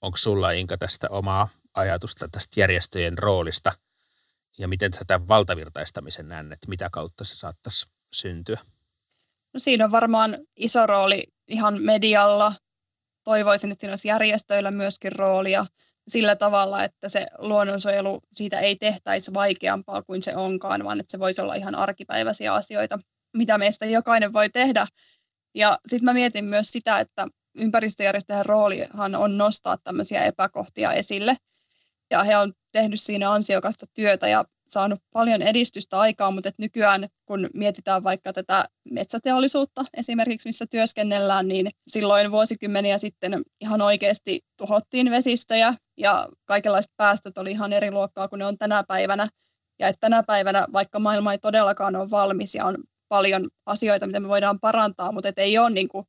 Onko 0.00 0.16
sulla 0.16 0.50
Inka 0.50 0.78
tästä 0.78 1.08
omaa 1.10 1.48
ajatusta 1.74 2.28
tästä 2.28 2.60
järjestöjen 2.60 3.18
roolista 3.18 3.72
ja 4.58 4.68
miten 4.68 4.92
tätä 4.92 5.28
valtavirtaistamisen 5.28 6.28
näen, 6.28 6.52
että 6.52 6.68
mitä 6.68 6.90
kautta 6.92 7.24
se 7.24 7.36
saattaisi 7.36 7.86
syntyä? 8.12 8.58
No 9.54 9.60
siinä 9.60 9.84
on 9.84 9.92
varmaan 9.92 10.36
iso 10.56 10.86
rooli 10.86 11.24
ihan 11.48 11.82
medialla. 11.82 12.52
Toivoisin, 13.24 13.72
että 13.72 13.80
siinä 13.80 13.92
olisi 13.92 14.08
järjestöillä 14.08 14.70
myöskin 14.70 15.12
roolia 15.12 15.64
sillä 16.08 16.36
tavalla, 16.36 16.84
että 16.84 17.08
se 17.08 17.26
luonnonsuojelu 17.38 18.20
siitä 18.32 18.58
ei 18.58 18.76
tehtäisi 18.76 19.34
vaikeampaa 19.34 20.02
kuin 20.02 20.22
se 20.22 20.36
onkaan, 20.36 20.84
vaan 20.84 21.00
että 21.00 21.10
se 21.10 21.18
voisi 21.18 21.42
olla 21.42 21.54
ihan 21.54 21.74
arkipäiväisiä 21.74 22.54
asioita, 22.54 22.98
mitä 23.36 23.58
meistä 23.58 23.86
jokainen 23.86 24.32
voi 24.32 24.48
tehdä. 24.48 24.86
Ja 25.54 25.78
sitten 25.86 26.04
mä 26.04 26.12
mietin 26.12 26.44
myös 26.44 26.72
sitä, 26.72 27.00
että 27.00 27.26
ympäristöjärjestöjen 27.54 28.46
roolihan 28.46 29.14
on 29.14 29.38
nostaa 29.38 29.76
tämmöisiä 29.84 30.24
epäkohtia 30.24 30.92
esille. 30.92 31.36
Ja 32.10 32.22
he 32.24 32.36
on 32.36 32.52
tehnyt 32.72 33.00
siinä 33.00 33.32
ansiokasta 33.32 33.86
työtä 33.94 34.28
ja 34.28 34.44
saanut 34.68 35.00
paljon 35.12 35.42
edistystä 35.42 36.00
aikaa, 36.00 36.30
mutta 36.30 36.50
nykyään 36.58 37.08
kun 37.26 37.48
mietitään 37.54 38.04
vaikka 38.04 38.32
tätä 38.32 38.64
metsäteollisuutta 38.90 39.84
esimerkiksi, 39.96 40.48
missä 40.48 40.64
työskennellään, 40.70 41.48
niin 41.48 41.70
silloin 41.88 42.30
vuosikymmeniä 42.30 42.98
sitten 42.98 43.42
ihan 43.60 43.82
oikeasti 43.82 44.40
tuhottiin 44.56 45.10
vesistöjä 45.10 45.74
ja 45.96 46.28
kaikenlaiset 46.44 46.92
päästöt 46.96 47.38
oli 47.38 47.50
ihan 47.50 47.72
eri 47.72 47.90
luokkaa 47.90 48.28
kuin 48.28 48.38
ne 48.38 48.46
on 48.46 48.56
tänä 48.56 48.84
päivänä. 48.88 49.28
Ja 49.78 49.88
että 49.88 50.00
tänä 50.00 50.22
päivänä, 50.22 50.66
vaikka 50.72 50.98
maailma 50.98 51.32
ei 51.32 51.38
todellakaan 51.38 51.96
ole 51.96 52.10
valmis 52.10 52.54
ja 52.54 52.64
on 52.64 52.76
paljon 53.10 53.48
asioita, 53.66 54.06
mitä 54.06 54.20
me 54.20 54.28
voidaan 54.28 54.60
parantaa, 54.60 55.12
mutta 55.12 55.32
ei 55.36 55.58
ole 55.58 55.70
niin 55.70 55.88
kuin, 55.88 56.06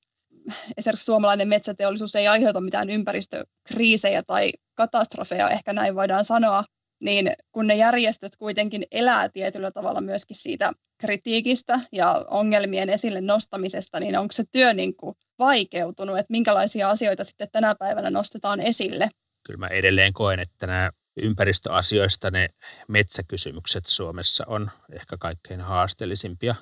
esimerkiksi 0.78 1.06
suomalainen 1.06 1.48
metsäteollisuus 1.48 2.16
ei 2.16 2.28
aiheuta 2.28 2.62
mitään 2.62 2.90
ympäristökriisejä 2.90 4.24
tai 4.24 4.52
katastrofeja, 4.76 5.50
ehkä 5.50 5.74
näin 5.74 5.96
voidaan 5.96 6.26
sanoa, 6.26 6.64
niin 7.02 7.32
kun 7.52 7.68
ne 7.68 7.76
järjestöt 7.76 8.36
kuitenkin 8.36 8.84
elää 8.92 9.30
tietyllä 9.30 9.72
tavalla 9.72 10.02
myöskin 10.02 10.36
siitä 10.36 10.72
kritiikistä 11.00 11.80
ja 11.92 12.26
ongelmien 12.30 12.90
esille 12.90 13.22
nostamisesta, 13.22 14.00
niin 14.00 14.18
onko 14.18 14.32
se 14.32 14.44
työ 14.52 14.74
niin 14.74 14.96
kuin 14.96 15.16
vaikeutunut, 15.40 16.18
että 16.18 16.32
minkälaisia 16.32 16.90
asioita 16.90 17.24
sitten 17.24 17.48
tänä 17.52 17.76
päivänä 17.80 18.10
nostetaan 18.10 18.62
esille? 18.62 19.10
Kyllä 19.46 19.60
mä 19.60 19.68
edelleen 19.68 20.14
koen, 20.14 20.40
että 20.40 20.68
nämä 20.68 20.92
ympäristöasioista 21.22 22.32
ne 22.32 22.50
metsäkysymykset 22.88 23.86
Suomessa 23.86 24.44
on 24.48 24.72
ehkä 24.92 25.18
kaikkein 25.18 25.62
haasteellisimpia. 25.62 26.56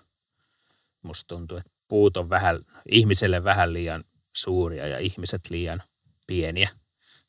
Musta 1.03 1.27
tuntuu, 1.27 1.57
että 1.57 1.71
puut 1.87 2.17
on 2.17 2.29
vähän, 2.29 2.59
ihmiselle 2.91 3.43
vähän 3.43 3.73
liian 3.73 4.03
suuria 4.35 4.87
ja 4.87 4.99
ihmiset 4.99 5.41
liian 5.49 5.83
pieniä. 6.27 6.69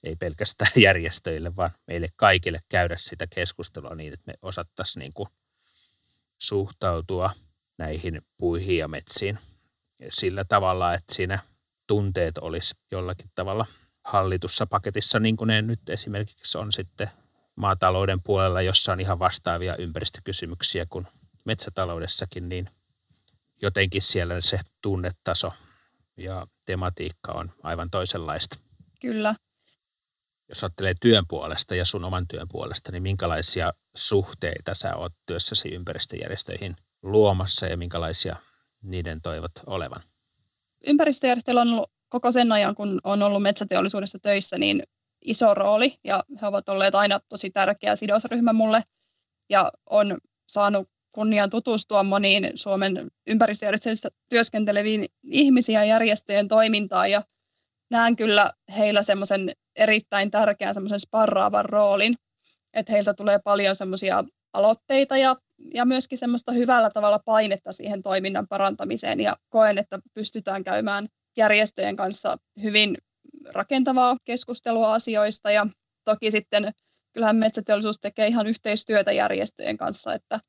Ei 0.05 0.17
pelkästään 0.17 0.73
järjestöille, 0.87 1.57
vaan 1.57 1.71
meille 1.87 2.09
kaikille 2.17 2.61
käydä 2.69 2.97
sitä 2.97 3.27
keskustelua 3.27 3.95
niin, 3.95 4.13
että 4.13 4.25
me 4.27 4.35
osattaisiin 4.43 5.01
niin 5.01 5.13
kuin 5.13 5.29
suhtautua 6.39 7.31
näihin 7.79 8.23
puihin 8.39 8.77
ja 8.79 8.89
metsiin. 8.89 9.39
Sillä 10.09 10.45
tavalla, 10.45 10.95
että 10.95 11.15
siinä 11.15 11.39
tunteet 11.87 12.39
olisi 12.39 12.75
jollakin 12.91 13.31
tavalla 13.35 13.67
hallitussa 14.05 14.67
paketissa, 14.67 15.19
niin 15.19 15.37
kuin 15.37 15.49
ne 15.49 15.63
nyt 15.63 15.89
esimerkiksi 15.89 16.59
on 16.59 16.73
sitten 16.73 17.11
maatalouden 17.57 18.23
puolella, 18.23 18.63
jossa 18.63 18.93
on 18.93 19.01
ihan 19.01 19.19
vastaavia 19.19 19.77
ympäristökysymyksiä 19.77 20.87
kuin 20.91 21.07
metsätaloudessakin, 21.45 22.49
niin 22.49 22.71
jotenkin 23.63 24.03
siellä 24.03 24.41
se 24.41 24.61
tunnetaso 24.83 25.53
ja 26.17 26.47
tematiikka 26.65 27.33
on 27.33 27.53
aivan 27.63 27.91
toisenlaista. 27.91 28.57
Kyllä 29.01 29.35
jos 30.51 30.63
ajattelee 30.63 30.95
työn 31.01 31.25
puolesta 31.29 31.75
ja 31.75 31.85
sun 31.85 32.05
oman 32.05 32.29
työn 32.29 32.49
puolesta, 32.49 32.93
niin 32.93 33.03
minkälaisia 33.03 33.73
suhteita 33.97 34.75
sä 34.75 34.97
oot 34.97 35.13
työssäsi 35.27 35.69
ympäristöjärjestöihin 35.69 36.77
luomassa 37.03 37.67
ja 37.67 37.77
minkälaisia 37.77 38.37
niiden 38.83 39.23
toivot 39.23 39.53
olevan? 39.67 40.03
Ympäristöjärjestöillä 40.87 41.61
on 41.61 41.69
ollut 41.69 41.93
koko 42.09 42.33
sen 42.33 42.53
ajan, 42.53 42.75
kun 42.75 43.01
on 43.05 43.23
ollut 43.23 43.43
metsäteollisuudessa 43.43 44.19
töissä, 44.19 44.59
niin 44.59 44.83
iso 45.25 45.55
rooli 45.55 45.99
ja 46.05 46.25
he 46.43 46.47
ovat 46.47 46.69
olleet 46.69 46.95
aina 46.95 47.21
tosi 47.29 47.51
tärkeä 47.51 47.97
sidosryhmä 47.97 48.53
mulle 48.53 48.83
ja 49.51 49.71
on 49.91 50.19
saanut 50.49 50.89
kunnian 51.15 51.51
tutustua 51.51 52.03
moniin 52.03 52.51
Suomen 52.55 53.09
ympäristöjärjestöissä 53.27 54.09
työskenteleviin 54.29 55.07
ihmisiä 55.25 55.85
ja 55.85 55.89
järjestöjen 55.89 56.49
toimintaa 56.49 57.07
ja 57.07 57.23
näen 57.91 58.17
kyllä 58.17 58.51
heillä 58.77 59.03
semmoisen 59.03 59.53
erittäin 59.77 60.31
tärkeän 60.31 60.75
semmoisen 60.75 61.01
sparraavan 61.01 61.65
roolin, 61.65 62.15
että 62.75 62.93
heiltä 62.93 63.15
tulee 63.15 63.39
paljon 63.39 63.77
semmoisia 63.77 64.25
aloitteita 64.53 65.17
ja, 65.17 65.37
ja 65.75 65.85
myöskin 65.85 66.19
semmoista 66.19 66.53
hyvällä 66.53 66.91
tavalla 66.91 67.19
painetta 67.25 67.73
siihen 67.73 68.03
toiminnan 68.03 68.47
parantamiseen. 68.49 69.21
Ja 69.21 69.37
koen, 69.49 69.79
että 69.79 69.99
pystytään 70.15 70.65
käymään 70.65 71.07
järjestöjen 71.37 71.97
kanssa 71.97 72.37
hyvin 72.63 72.97
rakentavaa 73.49 74.17
keskustelua 74.25 74.95
asioista. 74.95 75.51
Ja 75.51 75.67
toki 76.05 76.31
sitten 76.31 76.73
kyllähän 77.13 77.37
metsäteollisuus 77.37 77.99
tekee 77.99 78.27
ihan 78.27 78.47
yhteistyötä 78.47 79.13
järjestöjen 79.13 79.77
kanssa, 79.77 80.15
että 80.15 80.41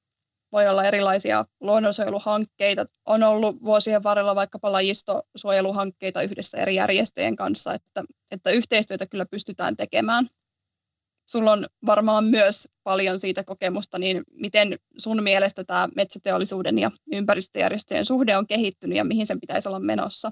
voi 0.52 0.68
olla 0.68 0.84
erilaisia 0.84 1.46
luonnonsuojeluhankkeita. 1.60 2.86
On 3.06 3.24
ollut 3.24 3.66
vuosien 3.66 4.04
varrella 4.04 4.36
vaikkapa 4.36 4.72
lajistosuojeluhankkeita 4.72 6.22
yhdessä 6.22 6.58
eri 6.58 6.76
järjestöjen 6.76 7.36
kanssa, 7.36 7.74
että, 7.74 8.04
että 8.32 8.50
yhteistyötä 8.52 9.08
kyllä 9.08 9.26
pystytään 9.26 9.76
tekemään. 9.76 10.28
Sulla 11.30 11.52
on 11.52 11.66
varmaan 11.86 12.24
myös 12.24 12.68
paljon 12.84 13.20
siitä 13.20 13.44
kokemusta, 13.44 14.00
niin 14.00 14.24
miten 14.40 14.76
sun 14.98 15.24
mielestä 15.24 15.64
tämä 15.64 15.88
metsäteollisuuden 15.96 16.80
ja 16.80 16.92
ympäristöjärjestöjen 17.14 18.06
suhde 18.06 18.38
on 18.38 18.48
kehittynyt 18.48 18.98
ja 18.98 19.04
mihin 19.04 19.28
sen 19.28 19.40
pitäisi 19.40 19.68
olla 19.68 19.80
menossa? 19.80 20.32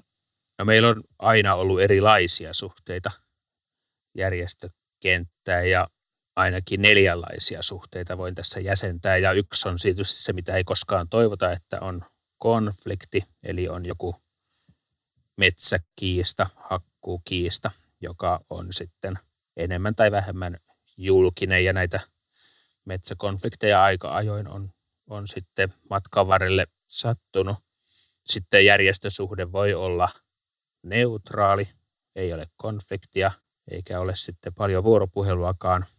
No 0.58 0.64
meillä 0.64 0.88
on 0.88 1.02
aina 1.18 1.54
ollut 1.54 1.80
erilaisia 1.80 2.54
suhteita 2.54 3.10
järjestökenttään 4.16 5.70
ja 5.70 5.88
ainakin 6.36 6.82
neljänlaisia 6.82 7.62
suhteita 7.62 8.18
voin 8.18 8.34
tässä 8.34 8.60
jäsentää. 8.60 9.16
Ja 9.16 9.32
yksi 9.32 9.68
on 9.68 9.76
tietysti 9.82 10.22
se, 10.22 10.32
mitä 10.32 10.56
ei 10.56 10.64
koskaan 10.64 11.08
toivota, 11.08 11.52
että 11.52 11.78
on 11.80 12.04
konflikti, 12.38 13.24
eli 13.42 13.68
on 13.68 13.86
joku 13.86 14.16
metsäkiista, 15.36 16.46
hakkuukiista, 16.56 17.70
joka 18.00 18.40
on 18.50 18.72
sitten 18.72 19.18
enemmän 19.56 19.94
tai 19.94 20.10
vähemmän 20.10 20.58
julkinen 20.96 21.64
ja 21.64 21.72
näitä 21.72 22.00
metsäkonflikteja 22.84 23.82
aika 23.82 24.14
ajoin 24.14 24.48
on, 24.48 24.70
on 25.06 25.28
sitten 25.28 25.74
matkan 25.90 26.28
varrelle 26.28 26.66
sattunut. 26.86 27.56
Sitten 28.24 28.64
järjestösuhde 28.64 29.52
voi 29.52 29.74
olla 29.74 30.08
neutraali, 30.82 31.68
ei 32.16 32.32
ole 32.32 32.46
konfliktia 32.56 33.30
eikä 33.70 34.00
ole 34.00 34.16
sitten 34.16 34.54
paljon 34.54 34.84
vuoropuheluakaan– 34.84 35.84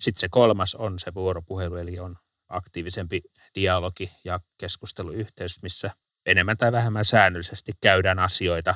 sitten 0.00 0.20
se 0.20 0.28
kolmas 0.30 0.74
on 0.74 0.98
se 0.98 1.14
vuoropuhelu, 1.14 1.76
eli 1.76 1.98
on 1.98 2.16
aktiivisempi 2.48 3.20
dialogi 3.54 4.10
ja 4.24 4.40
keskusteluyhteys, 4.58 5.62
missä 5.62 5.90
enemmän 6.26 6.56
tai 6.56 6.72
vähemmän 6.72 7.04
säännöllisesti 7.04 7.72
käydään 7.80 8.18
asioita 8.18 8.74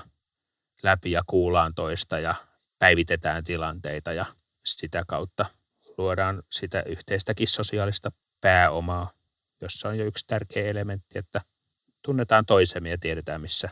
läpi 0.83 1.11
ja 1.11 1.23
kuullaan 1.27 1.75
toista 1.75 2.19
ja 2.19 2.35
päivitetään 2.79 3.45
tilanteita 3.45 4.13
ja 4.13 4.25
sitä 4.65 5.03
kautta 5.07 5.47
luodaan 5.99 6.43
sitä 6.51 6.83
yhteistäkin 6.87 7.49
sosiaalista 7.49 8.13
pääomaa, 8.41 9.11
jossa 9.61 9.89
on 9.89 9.99
jo 9.99 10.05
yksi 10.05 10.25
tärkeä 10.27 10.71
elementti, 10.71 11.19
että 11.19 11.41
tunnetaan 12.05 12.47
toisemme 12.47 12.91
ja 12.91 12.99
tiedetään, 12.99 13.41
missä, 13.41 13.69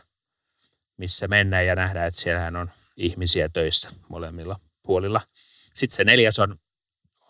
missä 0.97 1.27
mennään 1.27 1.65
ja 1.65 1.75
nähdään, 1.75 2.07
että 2.07 2.21
siellähän 2.21 2.55
on 2.55 2.71
ihmisiä 2.97 3.49
töissä 3.49 3.89
molemmilla 4.09 4.59
puolilla. 4.83 5.21
Sitten 5.73 5.95
se 5.95 6.03
neljäs 6.03 6.39
on 6.39 6.55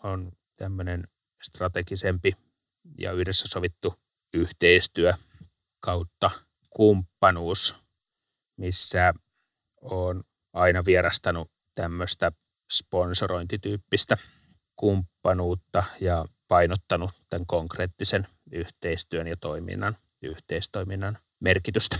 on 0.02 0.32
tämmöinen 0.56 1.08
strategisempi 1.42 2.32
ja 2.98 3.12
yhdessä 3.12 3.48
sovittu 3.48 3.94
yhteistyö 4.34 5.12
kautta 5.80 6.30
kumppanuus, 6.70 7.76
missä 8.56 9.14
on 9.80 10.24
aina 10.52 10.84
vierastanut 10.84 11.50
tämmöistä 11.74 12.32
sponsorointityyppistä 12.72 14.18
kumppanuutta 14.76 15.84
ja 16.00 16.24
painottanut 16.48 17.10
tämän 17.30 17.46
konkreettisen 17.46 18.26
yhteistyön 18.52 19.26
ja 19.26 19.36
toiminnan, 19.36 19.96
yhteistoiminnan 20.22 21.18
merkitystä. 21.40 21.98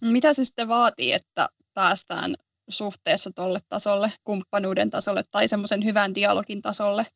Mitä 0.00 0.34
se 0.34 0.44
sitten 0.44 0.68
vaatii, 0.68 1.12
että 1.12 1.48
päästään 1.74 2.34
suhteessa 2.68 3.30
tuolle 3.34 3.58
tasolle, 3.68 4.12
kumppanuuden 4.24 4.90
tasolle 4.90 5.22
tai 5.30 5.48
semmoisen 5.48 5.84
hyvän 5.84 6.14
dialogin 6.14 6.62
tasolle? 6.62 7.06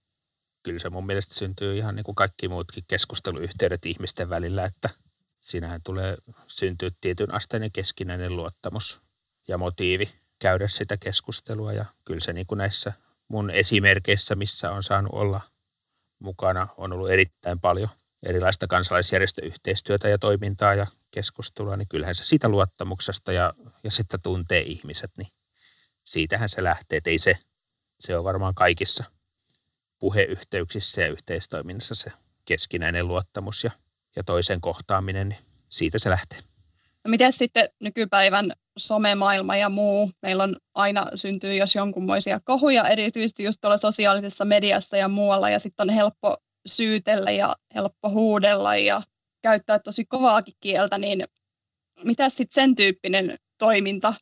Kyllä 0.62 0.78
se 0.78 0.90
mun 0.90 1.06
mielestä 1.06 1.34
syntyy 1.34 1.78
ihan 1.78 1.96
niin 1.96 2.04
kuin 2.04 2.14
kaikki 2.14 2.48
muutkin 2.48 2.84
keskusteluyhteydet 2.88 3.86
ihmisten 3.86 4.28
välillä, 4.30 4.64
että 4.64 4.90
siinähän 5.40 5.80
tulee 5.84 6.16
syntyä 6.46 6.90
tietyn 7.00 7.34
asteinen 7.34 7.72
keskinäinen 7.72 8.36
luottamus 8.36 9.00
ja 9.48 9.58
motiivi 9.58 10.10
käydä 10.38 10.68
sitä 10.68 10.96
keskustelua 10.96 11.72
ja 11.72 11.84
kyllä 12.04 12.20
se 12.20 12.32
niin 12.32 12.46
kuin 12.46 12.58
näissä 12.58 12.92
mun 13.28 13.50
esimerkkeissä, 13.50 14.34
missä 14.34 14.72
on 14.72 14.82
saanut 14.82 15.12
olla 15.12 15.40
mukana, 16.18 16.68
on 16.76 16.92
ollut 16.92 17.10
erittäin 17.10 17.60
paljon 17.60 17.88
erilaista 18.22 18.66
kansalaisjärjestöyhteistyötä 18.66 20.08
ja 20.08 20.18
toimintaa 20.18 20.74
ja 20.74 20.86
keskustelua, 21.10 21.76
niin 21.76 21.88
kyllähän 21.88 22.14
se 22.14 22.24
siitä 22.24 22.48
luottamuksesta 22.48 23.32
ja, 23.32 23.54
ja 23.84 23.90
sitten 23.90 24.22
tuntee 24.22 24.60
ihmiset, 24.60 25.10
niin 25.18 25.28
siitähän 26.04 26.48
se 26.48 26.64
lähtee, 26.64 26.96
että 26.96 27.10
ei 27.10 27.18
se, 27.18 27.38
se 28.00 28.16
on 28.16 28.24
varmaan 28.24 28.54
kaikissa 28.54 29.04
puheyhteyksissä 29.98 31.02
ja 31.02 31.08
yhteistoiminnassa 31.08 31.94
se 31.94 32.12
keskinäinen 32.44 33.08
luottamus 33.08 33.64
ja, 33.64 33.70
ja 34.16 34.24
toisen 34.24 34.60
kohtaaminen, 34.60 35.28
niin 35.28 35.40
siitä 35.68 35.98
se 35.98 36.10
lähtee. 36.10 36.38
No 37.04 37.10
miten 37.10 37.32
sitten 37.32 37.68
nykypäivän 37.80 38.52
somemaailma 38.78 39.56
ja 39.56 39.68
muu? 39.68 40.10
Meillä 40.22 40.42
on 40.42 40.56
aina 40.74 41.06
syntyy 41.14 41.54
jos 41.54 41.74
jonkunmoisia 41.74 42.40
kohuja, 42.44 42.88
erityisesti 42.88 43.42
just 43.42 43.60
tuolla 43.60 43.76
sosiaalisessa 43.76 44.44
mediassa 44.44 44.96
ja 44.96 45.08
muualla, 45.08 45.50
ja 45.50 45.58
sitten 45.58 45.90
on 45.90 45.94
helppo 45.94 46.36
syytellä 46.66 47.30
ja 47.30 47.54
helppo 47.74 48.10
huudella 48.10 48.76
ja 48.76 49.02
käyttää 49.42 49.78
tosi 49.78 50.04
kovaakin 50.04 50.54
kieltä, 50.60 50.98
niin 50.98 51.24
mitä 52.04 52.28
sitten 52.28 52.62
sen 52.62 52.76
tyyppinen 52.76 53.36
toiminta 53.58 54.14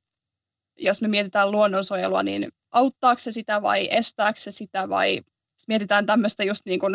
jos 0.78 1.02
me 1.02 1.08
mietitään 1.08 1.50
luonnonsuojelua, 1.50 2.22
niin 2.22 2.48
auttaako 2.72 3.18
se 3.18 3.32
sitä 3.32 3.62
vai 3.62 3.88
estääkö 3.90 4.40
se 4.40 4.52
sitä 4.52 4.88
vai 4.88 5.20
mietitään 5.68 6.06
tämmöistä 6.06 6.44
just 6.44 6.66
niin 6.66 6.80
kuin 6.80 6.94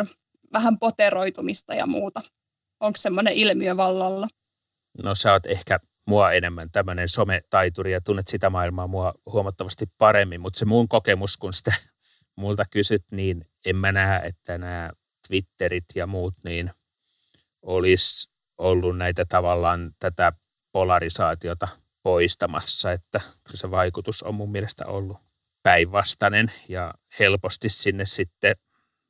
vähän 0.52 0.78
poteroitumista 0.78 1.74
ja 1.74 1.86
muuta. 1.86 2.20
Onko 2.80 2.96
semmoinen 2.96 3.32
ilmiö 3.32 3.76
vallalla? 3.76 4.28
No 5.02 5.14
sä 5.14 5.32
oot 5.32 5.46
ehkä 5.46 5.80
mua 6.06 6.32
enemmän 6.32 6.70
tämmöinen 6.70 7.08
sometaituri 7.08 7.92
ja 7.92 8.00
tunnet 8.00 8.28
sitä 8.28 8.50
maailmaa 8.50 8.86
mua 8.86 9.14
huomattavasti 9.26 9.86
paremmin, 9.98 10.40
mutta 10.40 10.58
se 10.58 10.64
mun 10.64 10.88
kokemus, 10.88 11.36
kun 11.36 11.52
sitä 11.52 11.72
multa 12.40 12.64
kysyt, 12.70 13.04
niin 13.10 13.46
en 13.66 13.76
mä 13.76 13.92
näe, 13.92 14.20
että 14.26 14.58
nämä 14.58 14.90
Twitterit 15.28 15.84
ja 15.94 16.06
muut 16.06 16.34
niin 16.44 16.70
olisi 17.62 18.30
ollut 18.58 18.98
näitä 18.98 19.24
tavallaan 19.24 19.92
tätä 19.98 20.32
polarisaatiota 20.72 21.68
poistamassa, 22.04 22.92
että 22.92 23.20
se 23.54 23.70
vaikutus 23.70 24.22
on 24.22 24.34
mun 24.34 24.50
mielestä 24.50 24.86
ollut 24.86 25.18
päinvastainen 25.62 26.52
ja 26.68 26.94
helposti 27.18 27.68
sinne 27.68 28.06
sitten 28.06 28.56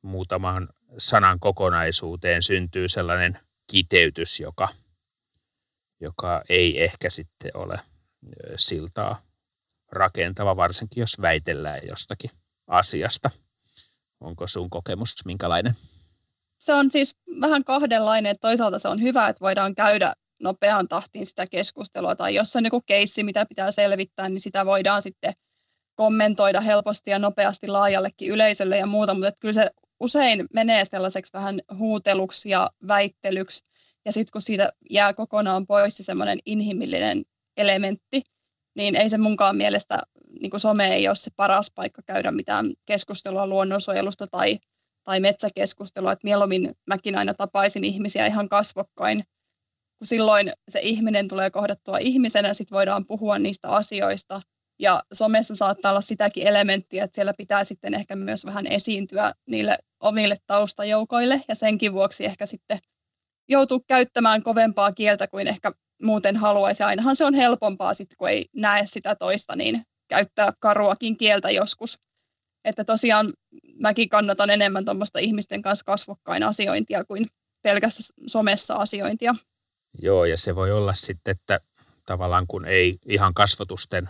muutamaan 0.01 0.69
sanan 0.97 1.39
kokonaisuuteen 1.39 2.43
syntyy 2.43 2.89
sellainen 2.89 3.39
kiteytys, 3.71 4.39
joka, 4.39 4.67
joka 6.01 6.43
ei 6.49 6.83
ehkä 6.83 7.09
sitten 7.09 7.51
ole 7.53 7.79
siltaa 8.55 9.21
rakentava, 9.91 10.55
varsinkin 10.55 11.01
jos 11.01 11.21
väitellään 11.21 11.87
jostakin 11.87 12.31
asiasta. 12.67 13.31
Onko 14.19 14.47
sun 14.47 14.69
kokemus 14.69 15.15
minkälainen? 15.25 15.75
Se 16.59 16.73
on 16.73 16.91
siis 16.91 17.15
vähän 17.41 17.63
kahdenlainen. 17.63 18.35
Toisaalta 18.41 18.79
se 18.79 18.87
on 18.87 19.01
hyvä, 19.01 19.27
että 19.27 19.41
voidaan 19.41 19.75
käydä 19.75 20.13
nopeaan 20.43 20.87
tahtiin 20.87 21.25
sitä 21.25 21.47
keskustelua, 21.47 22.15
tai 22.15 22.35
jos 22.35 22.55
on 22.55 22.65
joku 22.65 22.81
keissi, 22.81 23.23
mitä 23.23 23.45
pitää 23.45 23.71
selvittää, 23.71 24.29
niin 24.29 24.41
sitä 24.41 24.65
voidaan 24.65 25.01
sitten 25.01 25.33
kommentoida 25.95 26.61
helposti 26.61 27.11
ja 27.11 27.19
nopeasti 27.19 27.67
laajallekin 27.67 28.31
yleisölle 28.31 28.77
ja 28.77 28.85
muuta, 28.85 29.13
mutta 29.13 29.31
kyllä 29.41 29.53
se 29.53 29.69
usein 29.99 30.45
menee 30.53 30.85
sellaiseksi 30.85 31.33
vähän 31.33 31.59
huuteluksi 31.77 32.49
ja 32.49 32.69
väittelyksi, 32.87 33.63
ja 34.05 34.11
sitten 34.11 34.31
kun 34.31 34.41
siitä 34.41 34.69
jää 34.89 35.13
kokonaan 35.13 35.67
pois 35.67 35.97
se 35.97 36.03
semmoinen 36.03 36.39
inhimillinen 36.45 37.23
elementti, 37.57 38.21
niin 38.75 38.95
ei 38.95 39.09
se 39.09 39.17
munkaan 39.17 39.57
mielestä, 39.57 39.99
niin 40.41 40.49
kuin 40.49 40.61
some 40.61 40.87
ei 40.87 41.07
ole 41.07 41.15
se 41.15 41.31
paras 41.35 41.71
paikka 41.75 42.01
käydä 42.01 42.31
mitään 42.31 42.65
keskustelua 42.85 43.47
luonnonsuojelusta 43.47 44.27
tai, 44.27 44.59
tai 45.03 45.19
metsäkeskustelua, 45.19 46.11
että 46.11 46.25
mieluummin 46.25 46.71
mäkin 46.87 47.17
aina 47.17 47.33
tapaisin 47.33 47.83
ihmisiä 47.83 48.25
ihan 48.25 48.49
kasvokkain 48.49 49.23
kun 50.05 50.09
silloin 50.09 50.51
se 50.69 50.79
ihminen 50.79 51.27
tulee 51.27 51.49
kohdattua 51.49 51.97
ihmisenä, 51.97 52.53
sitten 52.53 52.75
voidaan 52.75 53.05
puhua 53.05 53.39
niistä 53.39 53.69
asioista. 53.69 54.41
Ja 54.79 55.03
somessa 55.13 55.55
saattaa 55.55 55.91
olla 55.91 56.01
sitäkin 56.01 56.47
elementtiä, 56.47 57.03
että 57.03 57.15
siellä 57.15 57.33
pitää 57.37 57.63
sitten 57.63 57.93
ehkä 57.93 58.15
myös 58.15 58.45
vähän 58.45 58.67
esiintyä 58.67 59.31
niille 59.49 59.77
omille 59.99 60.37
taustajoukoille, 60.47 61.41
ja 61.47 61.55
senkin 61.55 61.93
vuoksi 61.93 62.25
ehkä 62.25 62.45
sitten 62.45 62.79
joutuu 63.49 63.79
käyttämään 63.87 64.43
kovempaa 64.43 64.91
kieltä 64.91 65.27
kuin 65.27 65.47
ehkä 65.47 65.71
muuten 66.01 66.35
haluaisi. 66.35 66.83
Ainahan 66.83 67.15
se 67.15 67.25
on 67.25 67.33
helpompaa 67.33 67.93
sitten, 67.93 68.15
kun 68.17 68.29
ei 68.29 68.45
näe 68.55 68.85
sitä 68.85 69.15
toista, 69.15 69.55
niin 69.55 69.83
käyttää 70.07 70.53
karuakin 70.59 71.17
kieltä 71.17 71.51
joskus. 71.51 71.97
Että 72.65 72.83
tosiaan 72.83 73.25
mäkin 73.81 74.09
kannatan 74.09 74.49
enemmän 74.49 74.85
tuommoista 74.85 75.19
ihmisten 75.19 75.61
kanssa 75.61 75.85
kasvokkain 75.85 76.43
asiointia 76.43 77.05
kuin 77.05 77.25
pelkästään 77.61 78.29
somessa 78.29 78.73
asiointia. 78.73 79.35
Joo, 80.01 80.25
ja 80.25 80.37
se 80.37 80.55
voi 80.55 80.71
olla 80.71 80.93
sitten, 80.93 81.31
että 81.31 81.59
tavallaan 82.05 82.47
kun 82.47 82.65
ei 82.65 82.99
ihan 83.05 83.33
kasvotusten 83.33 84.09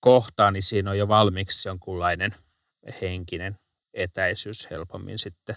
kohtaa, 0.00 0.50
niin 0.50 0.62
siinä 0.62 0.90
on 0.90 0.98
jo 0.98 1.08
valmiiksi 1.08 1.68
jonkunlainen 1.68 2.34
henkinen 3.00 3.58
etäisyys 3.94 4.70
helpommin 4.70 5.18
sitten 5.18 5.56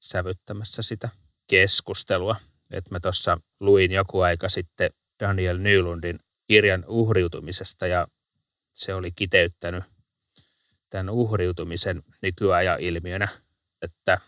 sävyttämässä 0.00 0.82
sitä 0.82 1.08
keskustelua. 1.46 2.36
Et 2.70 2.90
mä 2.90 3.00
tuossa 3.00 3.40
luin 3.60 3.92
joku 3.92 4.20
aika 4.20 4.48
sitten 4.48 4.90
Daniel 5.20 5.58
Nylundin 5.58 6.20
kirjan 6.48 6.84
uhriutumisesta 6.86 7.86
ja 7.86 8.06
se 8.72 8.94
oli 8.94 9.12
kiteyttänyt 9.12 9.84
tämän 10.90 11.10
uhriutumisen 11.10 12.02
nykyajan 12.22 12.80
ilmiönä, 12.80 13.28
että 13.82 14.18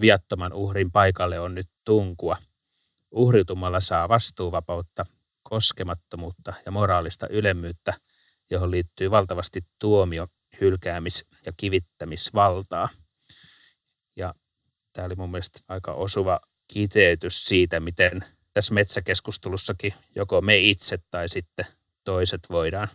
viattoman 0.00 0.52
uhrin 0.52 0.90
paikalle 0.90 1.40
on 1.40 1.54
nyt 1.54 1.68
tunkua. 1.84 2.36
Uhriutumalla 3.10 3.80
saa 3.80 4.08
vastuuvapautta, 4.08 5.06
koskemattomuutta 5.42 6.54
ja 6.66 6.72
moraalista 6.72 7.26
ylemmyyttä, 7.30 7.94
johon 8.50 8.70
liittyy 8.70 9.10
valtavasti 9.10 9.60
tuomio, 9.78 10.26
hylkäämis- 10.60 11.26
ja 11.46 11.52
kivittämisvaltaa. 11.56 12.88
Ja 14.16 14.34
tämä 14.92 15.06
oli 15.06 15.14
mun 15.14 15.30
mielestä 15.30 15.60
aika 15.68 15.92
osuva 15.92 16.40
kiteytys 16.72 17.44
siitä, 17.44 17.80
miten 17.80 18.24
tässä 18.52 18.74
metsäkeskustelussakin 18.74 19.94
joko 20.14 20.40
me 20.40 20.58
itse 20.58 20.98
tai 21.10 21.28
sitten 21.28 21.66
toiset 22.04 22.40
voidaan 22.50 22.88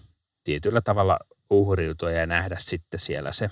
tietyllä 0.44 0.82
tavalla 0.82 1.20
uhriutua 1.50 2.12
ja 2.12 2.26
nähdä 2.26 2.56
sitten 2.60 3.00
siellä 3.00 3.32
se 3.32 3.50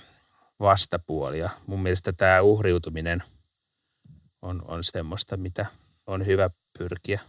vastapuoli. 0.60 1.38
Ja 1.38 1.50
mun 1.66 1.82
mielestä 1.82 2.12
tämä 2.12 2.40
uhriutuminen 2.40 3.22
on, 4.42 4.62
on 4.68 4.84
semmoista, 4.84 5.36
mitä 5.36 5.66
on 6.06 6.26
hyvä 6.26 6.50
pyrkiä 6.78 7.20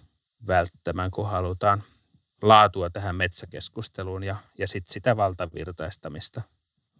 välttämään, 0.47 1.11
kun 1.11 1.29
halutaan 1.29 1.83
laatua 2.41 2.89
tähän 2.89 3.15
metsäkeskusteluun 3.15 4.23
ja, 4.23 4.35
ja 4.57 4.67
sitten 4.67 4.93
sitä 4.93 5.17
valtavirtaistamista 5.17 6.41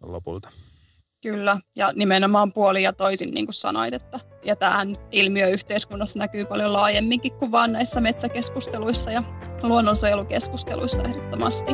lopulta. 0.02 0.48
Kyllä, 1.22 1.56
ja 1.76 1.92
nimenomaan 1.94 2.52
puoli 2.52 2.82
ja 2.82 2.92
toisin, 2.92 3.30
niin 3.30 3.46
kuin 3.46 3.54
sanoit, 3.54 3.94
että 3.94 4.18
ja 4.44 4.56
tähän 4.56 4.94
ilmiö 5.12 5.48
yhteiskunnassa 5.48 6.18
näkyy 6.18 6.44
paljon 6.44 6.72
laajemminkin 6.72 7.32
kuin 7.32 7.52
vain 7.52 7.72
näissä 7.72 8.00
metsäkeskusteluissa 8.00 9.10
ja 9.10 9.22
luonnonsuojelukeskusteluissa 9.62 11.02
ehdottomasti. 11.02 11.72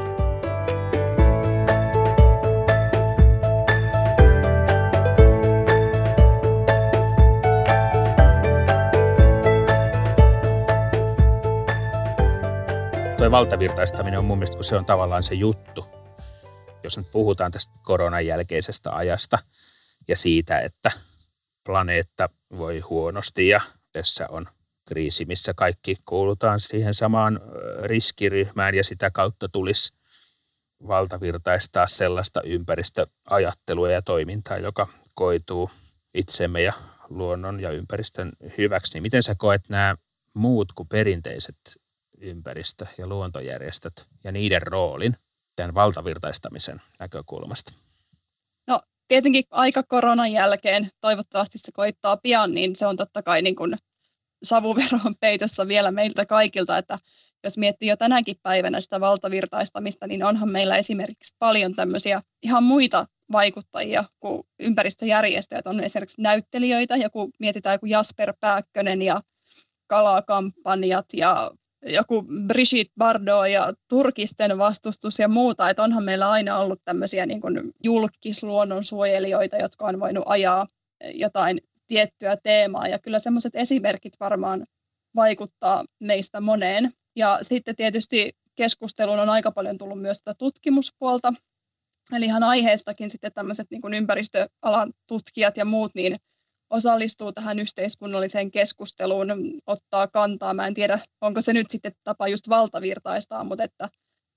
Tuo 13.22 13.30
valtavirtaistaminen 13.30 14.18
on 14.18 14.24
mun 14.24 14.38
mielestä, 14.38 14.56
kun 14.56 14.64
se 14.64 14.76
on 14.76 14.84
tavallaan 14.84 15.22
se 15.22 15.34
juttu, 15.34 15.86
jos 16.84 16.98
nyt 16.98 17.06
puhutaan 17.12 17.52
tästä 17.52 17.72
koronan 17.82 18.26
jälkeisestä 18.26 18.96
ajasta 18.96 19.38
ja 20.08 20.16
siitä, 20.16 20.58
että 20.58 20.90
planeetta 21.66 22.28
voi 22.56 22.80
huonosti 22.80 23.48
ja 23.48 23.60
tässä 23.92 24.26
on 24.28 24.48
kriisi, 24.88 25.24
missä 25.24 25.54
kaikki 25.54 25.96
kuulutaan 26.04 26.60
siihen 26.60 26.94
samaan 26.94 27.40
riskiryhmään 27.82 28.74
ja 28.74 28.84
sitä 28.84 29.10
kautta 29.10 29.48
tulisi 29.48 29.94
valtavirtaistaa 30.86 31.86
sellaista 31.86 32.42
ympäristöajattelua 32.42 33.90
ja 33.90 34.02
toimintaa, 34.02 34.58
joka 34.58 34.88
koituu 35.14 35.70
itsemme 36.14 36.62
ja 36.62 36.72
luonnon 37.08 37.60
ja 37.60 37.70
ympäristön 37.70 38.32
hyväksi. 38.58 38.94
Niin 38.94 39.02
miten 39.02 39.22
sä 39.22 39.34
koet 39.38 39.62
nämä 39.68 39.96
muut 40.34 40.72
kuin 40.72 40.88
perinteiset 40.88 41.81
ympäristö- 42.22 42.86
ja 42.98 43.06
luontojärjestöt 43.06 44.06
ja 44.24 44.32
niiden 44.32 44.62
roolin 44.62 45.16
tämän 45.56 45.74
valtavirtaistamisen 45.74 46.80
näkökulmasta? 46.98 47.72
No 48.66 48.80
tietenkin 49.08 49.44
aika 49.50 49.82
koronan 49.82 50.32
jälkeen, 50.32 50.88
toivottavasti 51.00 51.58
se 51.58 51.72
koittaa 51.72 52.16
pian, 52.16 52.54
niin 52.54 52.76
se 52.76 52.86
on 52.86 52.96
totta 52.96 53.22
kai 53.22 53.42
niin 53.42 53.56
kuin 53.56 53.74
savuveron 54.42 55.14
peitossa 55.20 55.68
vielä 55.68 55.90
meiltä 55.90 56.26
kaikilta, 56.26 56.78
että 56.78 56.98
jos 57.44 57.58
miettii 57.58 57.88
jo 57.88 57.96
tänäkin 57.96 58.36
päivänä 58.42 58.80
sitä 58.80 59.00
valtavirtaistamista, 59.00 60.06
niin 60.06 60.24
onhan 60.24 60.50
meillä 60.50 60.76
esimerkiksi 60.76 61.36
paljon 61.38 61.74
tämmöisiä 61.74 62.20
ihan 62.42 62.64
muita 62.64 63.06
vaikuttajia 63.32 64.04
kuin 64.20 64.42
ympäristöjärjestöjät. 64.60 65.66
On 65.66 65.84
esimerkiksi 65.84 66.22
näyttelijöitä, 66.22 66.96
ja 66.96 67.10
kun 67.10 67.30
mietitään 67.38 67.74
joku 67.74 67.86
Jasper 67.86 68.34
Pääkkönen 68.40 69.02
ja 69.02 69.20
kalakampanjat 69.86 71.06
ja 71.12 71.50
joku 71.86 72.26
Brigitte 72.46 72.92
Bardot 72.98 73.48
ja 73.48 73.72
turkisten 73.88 74.58
vastustus 74.58 75.18
ja 75.18 75.28
muuta, 75.28 75.70
että 75.70 75.82
onhan 75.82 76.04
meillä 76.04 76.30
aina 76.30 76.58
ollut 76.58 76.80
tämmöisiä 76.84 77.26
niin 77.26 77.40
kuin 77.40 77.72
julkisluonnonsuojelijoita, 77.84 79.56
jotka 79.56 79.84
on 79.86 80.00
voinut 80.00 80.24
ajaa 80.26 80.66
jotain 81.14 81.58
tiettyä 81.86 82.36
teemaa. 82.42 82.88
Ja 82.88 82.98
kyllä 82.98 83.18
semmoiset 83.18 83.56
esimerkit 83.56 84.12
varmaan 84.20 84.64
vaikuttaa 85.14 85.84
meistä 86.00 86.40
moneen. 86.40 86.90
Ja 87.16 87.38
sitten 87.42 87.76
tietysti 87.76 88.30
keskusteluun 88.54 89.20
on 89.20 89.28
aika 89.28 89.52
paljon 89.52 89.78
tullut 89.78 90.00
myös 90.00 90.18
tätä 90.18 90.34
tutkimuspuolta, 90.38 91.32
eli 92.12 92.24
ihan 92.24 92.42
aiheestakin 92.42 93.10
sitten 93.10 93.32
tämmöiset 93.32 93.66
niin 93.70 93.80
kuin 93.80 93.94
ympäristöalan 93.94 94.92
tutkijat 95.08 95.56
ja 95.56 95.64
muut, 95.64 95.94
niin 95.94 96.16
osallistuu 96.72 97.32
tähän 97.32 97.58
yhteiskunnalliseen 97.58 98.50
keskusteluun, 98.50 99.28
ottaa 99.66 100.06
kantaa. 100.06 100.54
Mä 100.54 100.66
en 100.66 100.74
tiedä, 100.74 100.98
onko 101.20 101.40
se 101.40 101.52
nyt 101.52 101.70
sitten 101.70 101.92
tapa 102.04 102.28
just 102.28 102.48
valtavirtaistaa, 102.48 103.44
mutta 103.44 103.64
että 103.64 103.88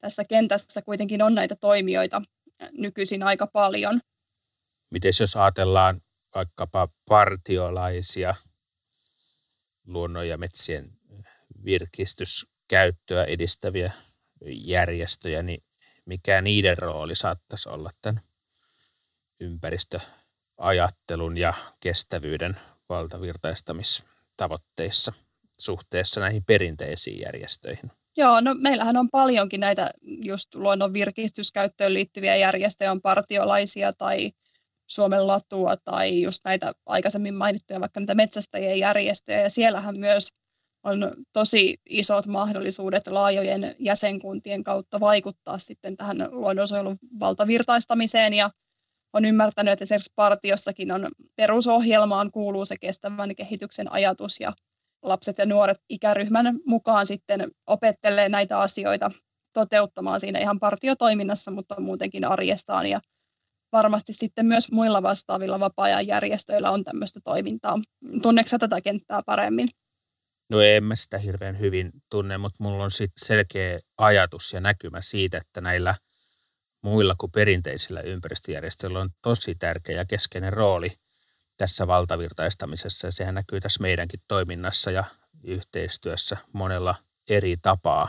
tässä 0.01 0.23
kentässä 0.29 0.81
kuitenkin 0.81 1.21
on 1.21 1.35
näitä 1.35 1.55
toimijoita 1.55 2.21
nykyisin 2.77 3.23
aika 3.23 3.47
paljon. 3.47 3.99
Miten 4.91 5.11
jos 5.19 5.35
ajatellaan 5.35 6.01
vaikkapa 6.35 6.87
partiolaisia 7.09 8.35
luonnon 9.87 10.27
ja 10.27 10.37
metsien 10.37 10.91
virkistyskäyttöä 11.65 13.23
edistäviä 13.23 13.91
järjestöjä, 14.45 15.43
niin 15.43 15.63
mikä 16.05 16.41
niiden 16.41 16.77
rooli 16.77 17.15
saattaisi 17.15 17.69
olla 17.69 17.91
tämän 18.01 18.21
ympäristö- 19.39 20.24
ajattelun 20.57 21.37
ja 21.37 21.53
kestävyyden 21.79 22.57
valtavirtaistamistavoitteissa 22.89 25.13
suhteessa 25.59 26.19
näihin 26.19 26.43
perinteisiin 26.43 27.21
järjestöihin? 27.21 27.91
Joo, 28.17 28.41
no 28.41 28.55
meillähän 28.61 28.97
on 28.97 29.09
paljonkin 29.09 29.59
näitä 29.59 29.91
just 30.23 30.55
luonnon 30.55 30.93
virkistyskäyttöön 30.93 31.93
liittyviä 31.93 32.35
järjestöjä, 32.35 32.91
on 32.91 33.01
partiolaisia 33.01 33.93
tai 33.93 34.31
Suomen 34.87 35.27
latua 35.27 35.77
tai 35.77 36.21
just 36.21 36.39
näitä 36.45 36.71
aikaisemmin 36.85 37.35
mainittuja 37.35 37.79
vaikka 37.79 37.99
näitä 37.99 38.15
metsästäjien 38.15 38.79
järjestöjä. 38.79 39.41
Ja 39.41 39.49
siellähän 39.49 39.99
myös 39.99 40.33
on 40.83 41.13
tosi 41.33 41.75
isot 41.89 42.25
mahdollisuudet 42.25 43.07
laajojen 43.07 43.75
jäsenkuntien 43.79 44.63
kautta 44.63 44.99
vaikuttaa 44.99 45.57
sitten 45.57 45.97
tähän 45.97 46.17
luonnonsuojelun 46.31 46.97
valtavirtaistamiseen. 47.19 48.33
Ja 48.33 48.49
on 49.15 49.25
ymmärtänyt, 49.25 49.71
että 49.71 49.83
esimerkiksi 49.83 50.13
partiossakin 50.15 50.91
on 50.91 51.07
perusohjelmaan 51.35 52.31
kuuluu 52.31 52.65
se 52.65 52.75
kestävän 52.81 53.35
kehityksen 53.35 53.91
ajatus 53.91 54.39
ja 54.39 54.53
lapset 55.03 55.37
ja 55.37 55.45
nuoret 55.45 55.77
ikäryhmän 55.89 56.45
mukaan 56.65 57.07
sitten 57.07 57.47
opettelee 57.67 58.29
näitä 58.29 58.59
asioita 58.59 59.11
toteuttamaan 59.53 60.19
siinä 60.19 60.39
ihan 60.39 60.59
partiotoiminnassa, 60.59 61.51
mutta 61.51 61.81
muutenkin 61.81 62.25
arjestaan 62.25 62.87
ja 62.87 62.99
varmasti 63.71 64.13
sitten 64.13 64.45
myös 64.45 64.71
muilla 64.71 65.03
vastaavilla 65.03 65.59
vapaa-ajan 65.59 66.07
järjestöillä 66.07 66.71
on 66.71 66.83
tämmöistä 66.83 67.19
toimintaa. 67.23 67.75
Tunneeko 68.21 68.57
tätä 68.59 68.81
kenttää 68.81 69.21
paremmin? 69.25 69.69
No 70.51 70.61
en 70.61 70.83
mä 70.83 70.95
sitä 70.95 71.17
hirveän 71.17 71.59
hyvin 71.59 71.91
tunne, 72.11 72.37
mutta 72.37 72.63
mulla 72.63 72.83
on 72.83 72.91
sit 72.91 73.11
selkeä 73.17 73.79
ajatus 73.97 74.53
ja 74.53 74.61
näkymä 74.61 75.01
siitä, 75.01 75.37
että 75.37 75.61
näillä 75.61 75.95
muilla 76.85 77.15
kuin 77.17 77.31
perinteisillä 77.31 78.01
ympäristöjärjestöillä 78.01 78.99
on 78.99 79.09
tosi 79.21 79.55
tärkeä 79.55 79.95
ja 79.95 80.05
keskeinen 80.05 80.53
rooli 80.53 80.91
tässä 81.57 81.87
valtavirtaistamisessa. 81.87 83.11
Sehän 83.11 83.35
näkyy 83.35 83.59
tässä 83.59 83.81
meidänkin 83.81 84.19
toiminnassa 84.27 84.91
ja 84.91 85.03
yhteistyössä 85.43 86.37
monella 86.53 86.95
eri 87.29 87.57
tapaa. 87.61 88.07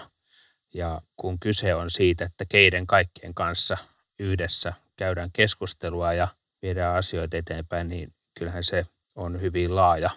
Ja 0.75 1.03
kun 1.17 1.41
kyse 1.41 1.75
on 1.75 1.91
siitä, 1.91 2.25
että 2.25 2.45
keiden 2.49 2.87
kaikkien 2.87 3.35
kanssa 3.35 3.77
yhdessä 4.19 4.75
käydään 4.97 5.31
keskustelua 5.33 6.13
ja 6.13 6.29
viedään 6.63 6.97
asioita 6.97 7.37
eteenpäin, 7.37 7.89
niin 7.89 8.15
kyllähän 8.39 8.65
se 8.65 8.85
on 9.15 9.41
hyvin 9.41 9.77
laaja 9.77 10.11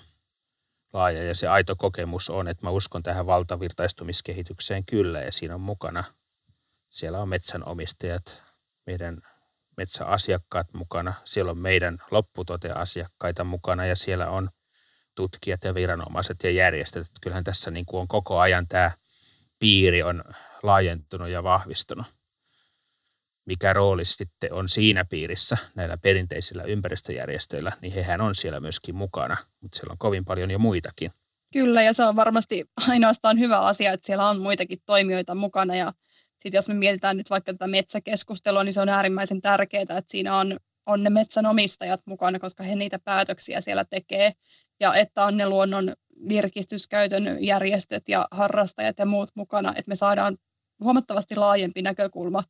laaja 0.93 1.23
ja 1.23 1.35
se 1.35 1.47
aito 1.47 1.75
kokemus 1.75 2.29
on, 2.29 2.47
että 2.47 2.65
mä 2.65 2.69
uskon 2.69 3.03
tähän 3.03 3.25
valtavirtaistumiskehitykseen 3.25 4.85
kyllä 4.85 5.21
ja 5.21 5.31
siinä 5.31 5.55
on 5.55 5.61
mukana, 5.61 6.03
siellä 6.89 7.21
on 7.21 7.29
metsänomistajat, 7.29 8.48
meidän 8.89 9.21
metsäasiakkaat 9.78 10.73
mukana, 10.73 11.13
siellä 11.25 11.52
on 11.52 11.58
meidän 11.58 11.97
lopputoteasiakkaita 12.12 13.43
mukana 13.43 13.86
ja 13.86 13.95
siellä 13.95 14.30
on 14.30 14.49
tutkijat 15.15 15.63
ja 15.63 15.73
viranomaiset 15.73 16.43
ja 16.43 16.52
järjestöt. 16.52 17.08
Kyllähän 17.21 17.43
tässä 17.43 17.71
niin 17.71 17.86
kuin 17.86 18.02
on 18.02 18.08
koko 18.08 18.39
ajan 18.39 18.67
tämä 18.67 18.91
piiri 19.60 20.04
on 20.04 20.23
laajentunut 20.63 21.30
ja 21.30 21.43
vahvistunut. 21.43 22.06
Mikä 23.45 23.73
rooli 23.73 24.06
sitten 24.06 24.54
on 24.54 24.69
siinä 24.69 25.06
piirissä 25.06 25.58
näillä 25.75 25.97
perinteisillä 25.97 26.63
ympäristöjärjestöillä, 26.63 27.71
niin 27.82 27.93
hehän 27.93 28.21
on 28.21 28.36
siellä 28.36 28.60
myöskin 28.60 28.95
mukana, 28.95 29.38
mutta 29.62 29.78
siellä 29.78 29.91
on 29.91 29.97
kovin 29.97 30.25
paljon 30.25 30.52
jo 30.52 30.60
muitakin. 30.60 31.12
Kyllä, 31.54 31.82
ja 31.82 31.93
se 31.93 32.04
on 32.04 32.15
varmasti 32.15 32.65
ainoastaan 32.89 33.39
hyvä 33.39 33.60
asia, 33.60 33.91
että 33.91 34.06
siellä 34.06 34.30
on 34.30 34.41
muitakin 34.41 34.80
toimijoita 34.86 35.36
mukana. 35.36 35.75
Ja 35.75 35.91
sitten 36.39 36.58
jos 36.58 36.67
me 36.67 36.73
mietitään 36.73 37.17
nyt 37.17 37.30
vaikka 37.30 37.54
tätä 37.54 37.67
metsäkeskustelua, 37.67 38.63
niin 38.63 38.73
se 38.73 38.82
on 38.82 38.89
äärimmäisen 38.89 39.41
tärkeää, 39.41 39.82
että 39.82 40.04
siinä 40.08 40.36
on, 40.36 40.58
on 40.86 41.04
ne 41.04 41.10
metsänomistajat 41.10 42.02
mukana, 42.06 42.39
koska 42.39 42.63
he 42.63 42.75
niitä 42.75 42.99
päätöksiä 42.99 43.62
siellä 43.62 43.86
tekee. 43.86 44.32
Ja 44.80 44.93
että 44.93 45.25
on 45.25 45.38
ne 45.38 45.49
luonnon 45.49 45.93
virkistyskäytön 46.30 47.38
järjestöt 47.43 48.10
ja 48.10 48.28
harrastajat 48.32 48.99
ja 48.99 49.06
muut 49.06 49.30
mukana, 49.36 49.69
että 49.69 49.89
me 49.89 49.95
saadaan 49.95 50.38
huomattavasti 50.84 51.36
laajempi 51.36 51.82
näkökulma. 51.82 52.43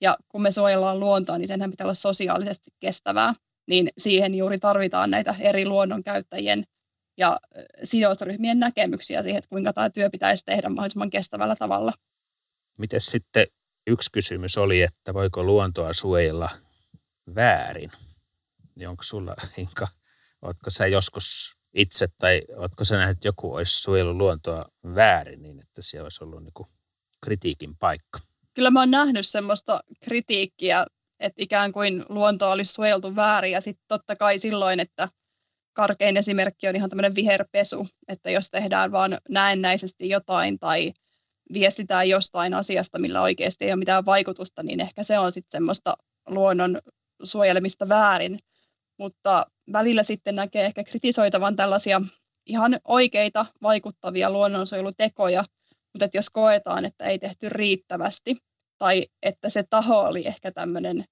Ja 0.00 0.16
kun 0.28 0.42
me 0.42 0.52
suojellaan 0.52 1.00
luontoa, 1.00 1.38
niin 1.38 1.48
senhän 1.48 1.70
pitää 1.70 1.84
olla 1.84 1.94
sosiaalisesti 1.94 2.70
kestävää. 2.80 3.32
Niin 3.68 3.88
siihen 3.98 4.34
juuri 4.34 4.58
tarvitaan 4.58 5.10
näitä 5.10 5.34
eri 5.40 5.66
luonnonkäyttäjien 5.66 6.64
ja 7.18 7.38
sidosryhmien 7.84 8.60
näkemyksiä 8.60 9.22
siihen, 9.22 9.38
että 9.38 9.48
kuinka 9.48 9.72
tämä 9.72 9.90
työ 9.90 10.10
pitäisi 10.10 10.44
tehdä 10.44 10.68
mahdollisimman 10.68 11.10
kestävällä 11.10 11.54
tavalla. 11.58 11.92
Miten 12.78 13.00
sitten 13.00 13.46
yksi 13.86 14.10
kysymys 14.12 14.58
oli, 14.58 14.82
että 14.82 15.14
voiko 15.14 15.44
luontoa 15.44 15.92
suojella 15.92 16.50
väärin? 17.34 17.92
Niin 18.74 18.88
onko 18.88 19.02
sulla, 19.02 19.36
Inka, 19.56 19.88
oletko 20.42 20.70
sä 20.70 20.86
joskus 20.86 21.56
itse 21.74 22.08
tai 22.18 22.42
oletko 22.56 22.84
sä 22.84 22.96
nähnyt, 22.96 23.16
että 23.16 23.28
joku 23.28 23.54
olisi 23.54 23.80
suojellut 23.80 24.16
luontoa 24.16 24.68
väärin 24.94 25.42
niin, 25.42 25.60
että 25.60 25.82
siellä 25.82 26.04
olisi 26.04 26.24
ollut 26.24 26.42
niin 26.42 26.66
kritiikin 27.24 27.76
paikka? 27.76 28.18
Kyllä 28.54 28.70
mä 28.70 28.80
oon 28.80 28.90
nähnyt 28.90 29.26
semmoista 29.26 29.80
kritiikkiä, 30.04 30.86
että 31.20 31.42
ikään 31.42 31.72
kuin 31.72 32.04
luontoa 32.08 32.52
olisi 32.52 32.72
suojeltu 32.72 33.16
väärin 33.16 33.52
ja 33.52 33.60
sitten 33.60 33.84
totta 33.88 34.16
kai 34.16 34.38
silloin, 34.38 34.80
että 34.80 35.08
karkein 35.72 36.16
esimerkki 36.16 36.68
on 36.68 36.76
ihan 36.76 36.90
tämmöinen 36.90 37.14
viherpesu, 37.14 37.88
että 38.08 38.30
jos 38.30 38.50
tehdään 38.50 38.92
vaan 38.92 39.18
näennäisesti 39.28 40.08
jotain 40.08 40.58
tai 40.58 40.92
viestitään 41.52 42.08
jostain 42.08 42.54
asiasta, 42.54 42.98
millä 42.98 43.22
oikeasti 43.22 43.64
ei 43.64 43.70
ole 43.70 43.78
mitään 43.78 44.06
vaikutusta, 44.06 44.62
niin 44.62 44.80
ehkä 44.80 45.02
se 45.02 45.18
on 45.18 45.32
sitten 45.32 45.50
semmoista 45.50 45.96
luonnon 46.28 46.78
suojelemista 47.22 47.88
väärin. 47.88 48.38
Mutta 48.98 49.46
välillä 49.72 50.02
sitten 50.02 50.36
näkee 50.36 50.64
ehkä 50.64 50.84
kritisoitavan 50.84 51.56
tällaisia 51.56 52.02
ihan 52.46 52.76
oikeita 52.84 53.46
vaikuttavia 53.62 54.30
luonnonsuojelutekoja, 54.30 55.44
mutta 55.92 56.04
että 56.04 56.18
jos 56.18 56.30
koetaan, 56.30 56.84
että 56.84 57.04
ei 57.04 57.18
tehty 57.18 57.48
riittävästi 57.48 58.36
tai 58.78 59.04
että 59.22 59.50
se 59.50 59.62
taho 59.70 60.00
oli 60.00 60.26
ehkä 60.26 60.52
tämmöinen 60.52 61.04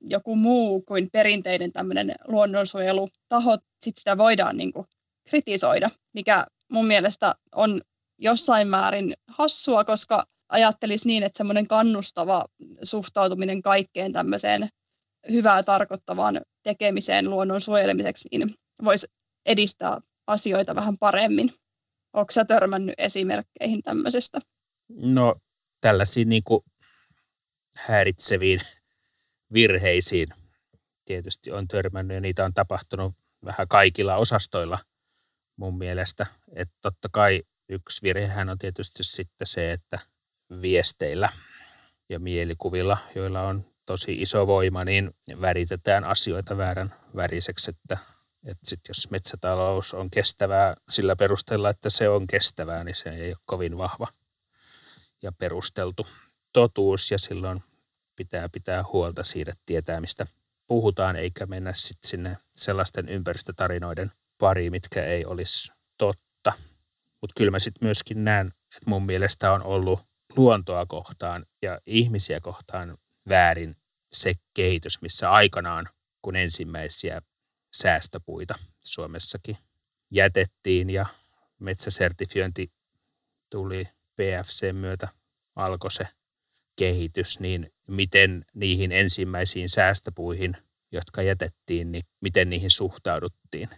joku 0.00 0.36
muu 0.36 0.82
kuin 0.82 1.10
perinteinen 1.12 1.72
tämmöinen 1.72 2.14
luonnonsuojelutaho, 2.28 3.56
sitten 3.80 4.00
sitä 4.00 4.18
voidaan 4.18 4.56
niin 4.56 4.72
kuin 4.72 4.86
kritisoida, 5.28 5.90
mikä 6.14 6.46
mun 6.72 6.86
mielestä 6.86 7.34
on 7.54 7.80
jossain 8.22 8.68
määrin 8.68 9.14
hassua, 9.28 9.84
koska 9.84 10.24
ajattelisi 10.48 11.08
niin, 11.08 11.22
että 11.22 11.36
semmoinen 11.36 11.66
kannustava 11.66 12.44
suhtautuminen 12.82 13.62
kaikkeen 13.62 14.12
tämmöiseen 14.12 14.68
hyvää 15.30 15.62
tarkoittavaan 15.62 16.40
tekemiseen 16.62 17.30
luonnon 17.30 17.60
suojelemiseksi, 17.60 18.28
niin 18.32 18.54
voisi 18.84 19.06
edistää 19.46 19.98
asioita 20.26 20.74
vähän 20.74 20.98
paremmin. 20.98 21.54
Onko 22.12 22.30
sä 22.30 22.44
törmännyt 22.44 22.94
esimerkkeihin 22.98 23.82
tämmöisestä? 23.82 24.38
No 24.88 25.34
tällaisiin 25.80 26.28
niin 26.28 26.42
kuin 26.44 26.64
häiritseviin 27.76 28.60
virheisiin 29.52 30.28
tietysti 31.04 31.52
on 31.52 31.68
törmännyt 31.68 32.14
ja 32.14 32.20
niitä 32.20 32.44
on 32.44 32.54
tapahtunut 32.54 33.14
vähän 33.44 33.68
kaikilla 33.68 34.16
osastoilla 34.16 34.78
mun 35.56 35.78
mielestä. 35.78 36.26
Että 36.54 36.74
totta 36.82 37.08
kai 37.12 37.42
yksi 37.72 38.02
virhehän 38.02 38.48
on 38.48 38.58
tietysti 38.58 39.04
sitten 39.04 39.46
se, 39.46 39.72
että 39.72 39.98
viesteillä 40.62 41.28
ja 42.08 42.18
mielikuvilla, 42.18 42.98
joilla 43.14 43.42
on 43.42 43.64
tosi 43.86 44.22
iso 44.22 44.46
voima, 44.46 44.84
niin 44.84 45.10
väritetään 45.40 46.04
asioita 46.04 46.56
väärän 46.56 46.94
väriseksi, 47.16 47.70
että, 47.70 47.98
että 48.44 48.68
sit 48.70 48.80
jos 48.88 49.10
metsätalous 49.10 49.94
on 49.94 50.10
kestävää 50.10 50.74
sillä 50.90 51.16
perusteella, 51.16 51.70
että 51.70 51.90
se 51.90 52.08
on 52.08 52.26
kestävää, 52.26 52.84
niin 52.84 52.94
se 52.94 53.10
ei 53.10 53.30
ole 53.30 53.38
kovin 53.44 53.78
vahva 53.78 54.08
ja 55.22 55.32
perusteltu 55.32 56.06
totuus 56.52 57.10
ja 57.10 57.18
silloin 57.18 57.62
pitää 58.16 58.48
pitää 58.48 58.84
huolta 58.92 59.22
siitä, 59.22 59.52
tietää 59.66 60.00
mistä 60.00 60.26
puhutaan, 60.66 61.16
eikä 61.16 61.46
mennä 61.46 61.72
sitten 61.74 62.08
sinne 62.08 62.38
sellaisten 62.54 63.08
ympäristötarinoiden 63.08 64.10
pariin, 64.38 64.72
mitkä 64.72 65.04
ei 65.04 65.24
olisi 65.24 65.72
totta. 65.98 66.31
Mutta 67.22 67.34
kyllä 67.36 67.50
mä 67.50 67.58
sitten 67.58 67.86
myöskin 67.86 68.24
näen, 68.24 68.46
että 68.46 68.90
mun 68.90 69.06
mielestä 69.06 69.52
on 69.52 69.62
ollut 69.62 70.00
luontoa 70.36 70.86
kohtaan 70.86 71.46
ja 71.62 71.80
ihmisiä 71.86 72.40
kohtaan 72.40 72.98
väärin 73.28 73.76
se 74.12 74.34
kehitys, 74.54 75.02
missä 75.02 75.30
aikanaan, 75.30 75.88
kun 76.22 76.36
ensimmäisiä 76.36 77.22
säästöpuita 77.72 78.54
Suomessakin 78.80 79.56
jätettiin 80.10 80.90
ja 80.90 81.06
metsäsertifiointi 81.58 82.72
tuli 83.50 83.84
PFC 84.16 84.72
myötä, 84.72 85.08
alkoi 85.56 85.90
se 85.90 86.08
kehitys, 86.76 87.40
niin 87.40 87.72
miten 87.88 88.44
niihin 88.54 88.92
ensimmäisiin 88.92 89.68
säästöpuihin, 89.68 90.56
jotka 90.92 91.22
jätettiin, 91.22 91.92
niin 91.92 92.04
miten 92.20 92.50
niihin 92.50 92.70
suhtauduttiin. 92.70 93.68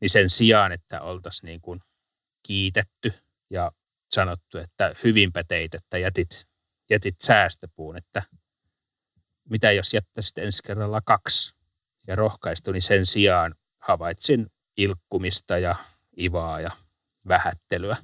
Niin 0.00 0.10
sen 0.10 0.30
sijaan, 0.30 0.72
että 0.72 1.00
oltaisiin 1.00 1.48
niin 1.48 1.60
kuin 1.60 1.80
kiitetty 2.46 3.12
ja 3.50 3.72
sanottu, 4.10 4.58
että 4.58 4.94
hyvinpä 5.04 5.44
teit, 5.44 5.74
että 5.74 5.98
jätit, 5.98 6.46
jätit 6.90 7.20
säästöpuun, 7.20 7.96
että 7.96 8.22
mitä 9.50 9.72
jos 9.72 9.94
jättäisit 9.94 10.38
ensi 10.38 10.62
kerralla 10.62 11.00
kaksi 11.00 11.54
ja 12.06 12.16
rohkaistu, 12.16 12.72
niin 12.72 12.82
sen 12.82 13.06
sijaan 13.06 13.54
havaitsin 13.78 14.46
ilkkumista 14.76 15.58
ja 15.58 15.74
ivaa 16.18 16.60
ja 16.60 16.70
vähättelyä 17.28 17.96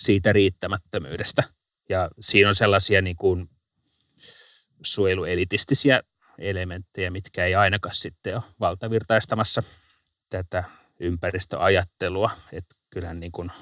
siitä 0.00 0.32
riittämättömyydestä. 0.32 1.42
Ja 1.88 2.10
siinä 2.20 2.48
on 2.48 2.54
sellaisia 2.54 3.02
niin 3.02 3.16
kuin 3.16 3.50
suojeluelitistisiä 4.84 6.02
elementtejä, 6.38 7.10
mitkä 7.10 7.44
ei 7.44 7.54
ainakaan 7.54 7.94
sitten 7.94 8.34
ole 8.34 8.42
valtavirtaistamassa 8.60 9.62
tätä 10.30 10.64
ympäristöajattelua. 11.00 12.30
Että 12.52 12.74
kyllähän 12.90 13.20
niin 13.20 13.32
kuin 13.32 13.52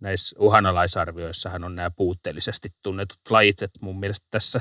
näissä 0.00 0.36
uhanalaisarvioissahan 0.38 1.64
on 1.64 1.74
nämä 1.74 1.90
puutteellisesti 1.90 2.68
tunnetut 2.82 3.20
lajit, 3.30 3.62
että 3.62 3.78
mun 3.82 4.00
mielestä 4.00 4.26
tässä 4.30 4.60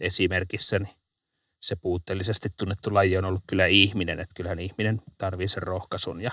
esimerkissä 0.00 0.78
niin 0.78 0.94
se 1.60 1.76
puutteellisesti 1.76 2.48
tunnettu 2.56 2.94
laji 2.94 3.18
on 3.18 3.24
ollut 3.24 3.44
kyllä 3.46 3.66
ihminen, 3.66 4.20
että 4.20 4.34
kyllähän 4.34 4.58
ihminen 4.58 5.02
tarvii 5.18 5.48
sen 5.48 5.62
rohkaisun 5.62 6.20
ja 6.20 6.30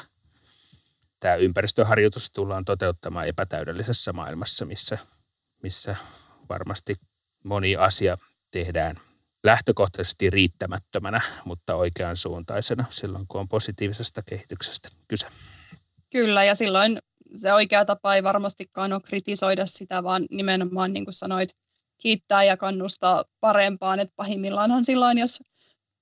tämä 1.19 1.35
ympäristöharjoitus 1.35 2.31
tullaan 2.31 2.65
toteuttamaan 2.65 3.27
epätäydellisessä 3.27 4.13
maailmassa, 4.13 4.65
missä, 4.65 4.97
missä 5.63 5.95
varmasti 6.49 6.95
moni 7.43 7.75
asia 7.75 8.17
tehdään 8.51 8.95
lähtökohtaisesti 9.43 10.29
riittämättömänä, 10.29 11.21
mutta 11.45 11.75
oikean 11.75 12.17
suuntaisena 12.17 12.85
silloin, 12.89 13.27
kun 13.27 13.41
on 13.41 13.47
positiivisesta 13.47 14.21
kehityksestä 14.21 14.89
kyse. 15.07 15.27
Kyllä, 16.11 16.43
ja 16.43 16.55
silloin 16.55 16.97
se 17.35 17.53
oikea 17.53 17.85
tapa 17.85 18.15
ei 18.15 18.23
varmastikaan 18.23 18.93
ole 18.93 19.01
kritisoida 19.01 19.65
sitä, 19.65 20.03
vaan 20.03 20.25
nimenomaan, 20.31 20.93
niin 20.93 21.05
kuin 21.05 21.13
sanoit, 21.13 21.49
kiittää 21.97 22.43
ja 22.43 22.57
kannustaa 22.57 23.23
parempaan. 23.39 23.99
Että 23.99 24.13
pahimmillaanhan 24.15 24.85
silloin, 24.85 25.17
jos 25.17 25.43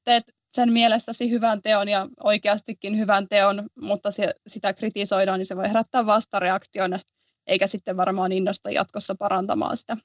teet 0.04 0.24
sen 0.50 0.74
mielestäsi 0.74 1.30
hyvän 1.30 1.62
teon 1.62 1.90
ja 1.90 2.08
oikeastikin 2.24 2.98
hyvän 2.98 3.28
teon, 3.28 3.64
mutta 3.82 4.12
se, 4.12 4.34
sitä 4.48 4.74
kritisoidaan, 4.74 5.40
niin 5.40 5.48
se 5.48 5.56
voi 5.56 5.68
herättää 5.68 6.06
vastareaktion, 6.06 7.00
eikä 7.48 7.68
sitten 7.68 7.98
varmaan 7.98 8.32
innosta 8.32 8.72
jatkossa 8.72 9.16
parantamaan 9.16 9.78
sitä 9.78 9.98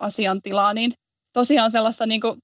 asiantilaa, 0.00 0.74
niin 0.74 0.92
tosiaan 1.32 1.70
sellaista 1.70 2.06
niin 2.06 2.20
kuin, 2.20 2.34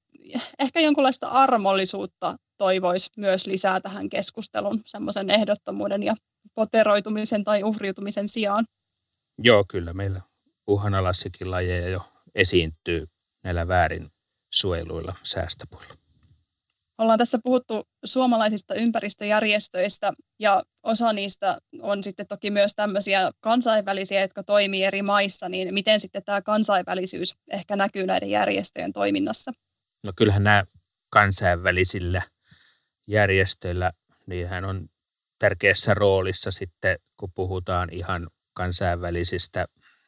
ehkä 0.59 0.81
jonkunlaista 0.81 1.29
armollisuutta 1.29 2.37
toivoisi 2.57 3.11
myös 3.17 3.47
lisää 3.47 3.81
tähän 3.81 4.09
keskustelun, 4.09 4.81
semmoisen 4.87 5.31
ehdottomuuden 5.31 6.03
ja 6.03 6.15
poteroitumisen 6.55 7.45
tai 7.45 7.63
uhriutumisen 7.63 8.29
sijaan. 8.29 8.65
Joo, 9.39 9.65
kyllä 9.69 9.93
meillä 9.93 10.21
uhanalaisikin 10.67 11.51
lajeja 11.51 11.89
jo 11.89 12.03
esiintyy 12.35 13.07
näillä 13.45 13.69
väärin 13.69 14.11
suojeluilla 14.53 15.15
säästöpuilla. 15.23 15.95
Ollaan 16.99 17.19
tässä 17.19 17.39
puhuttu 17.45 17.83
suomalaisista 18.05 18.75
ympäristöjärjestöistä 18.75 20.13
ja 20.41 20.63
osa 20.83 21.13
niistä 21.13 21.59
on 21.83 22.03
sitten 22.03 22.27
toki 22.27 22.51
myös 22.51 22.73
tämmöisiä 22.75 23.31
kansainvälisiä, 23.41 24.21
jotka 24.21 24.43
toimii 24.43 24.85
eri 24.85 25.03
maissa, 25.03 25.49
niin 25.49 25.75
miten 25.75 26.01
sitten 26.01 26.25
tämä 26.25 26.43
kansainvälisyys 26.43 27.33
ehkä 27.53 27.77
näkyy 27.77 28.07
näiden 28.07 28.31
järjestöjen 28.31 28.93
toiminnassa? 28.93 29.53
No 30.05 30.13
kyllähän 30.17 30.45
nämä 30.45 30.65
kansainvälisillä 31.11 32.23
järjestöillä, 33.07 33.93
niinhän 34.27 34.65
on 34.65 34.89
tärkeässä 35.39 35.95
roolissa 35.95 36.51
sitten, 36.51 36.99
kun 37.17 37.33
puhutaan 37.35 37.89
ihan 37.93 38.29
kansainvälisistä 38.55 39.67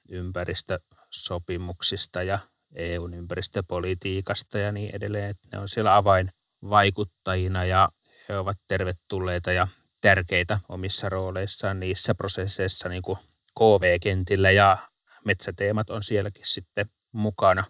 ympäristösopimuksista 0.09 2.23
ja 2.23 2.39
EUn 2.75 3.15
ympäristöpolitiikasta 3.15 4.59
ja 4.59 4.73
niin 4.73 4.97
edelleen. 4.97 5.31
Että 5.31 5.49
ne 5.53 5.59
on 5.59 5.69
siellä 5.69 5.97
avainvaikuttajina 5.97 7.65
ja 7.65 7.89
he 8.29 8.39
ovat 8.39 8.57
tervetulleita 8.69 9.53
ja 9.53 9.69
tärkeitä 10.01 10.59
omissa 10.69 11.09
rooleissaan 11.09 11.81
niissä 11.81 12.15
prosesseissa 12.15 12.89
niin 12.89 13.03
kuin 13.03 13.19
KV-kentillä 13.59 14.51
ja 14.51 14.79
metsäteemat 15.25 15.91
on 15.91 16.03
sielläkin 16.03 16.47
sitten 16.47 16.87
mukana. 17.13 17.65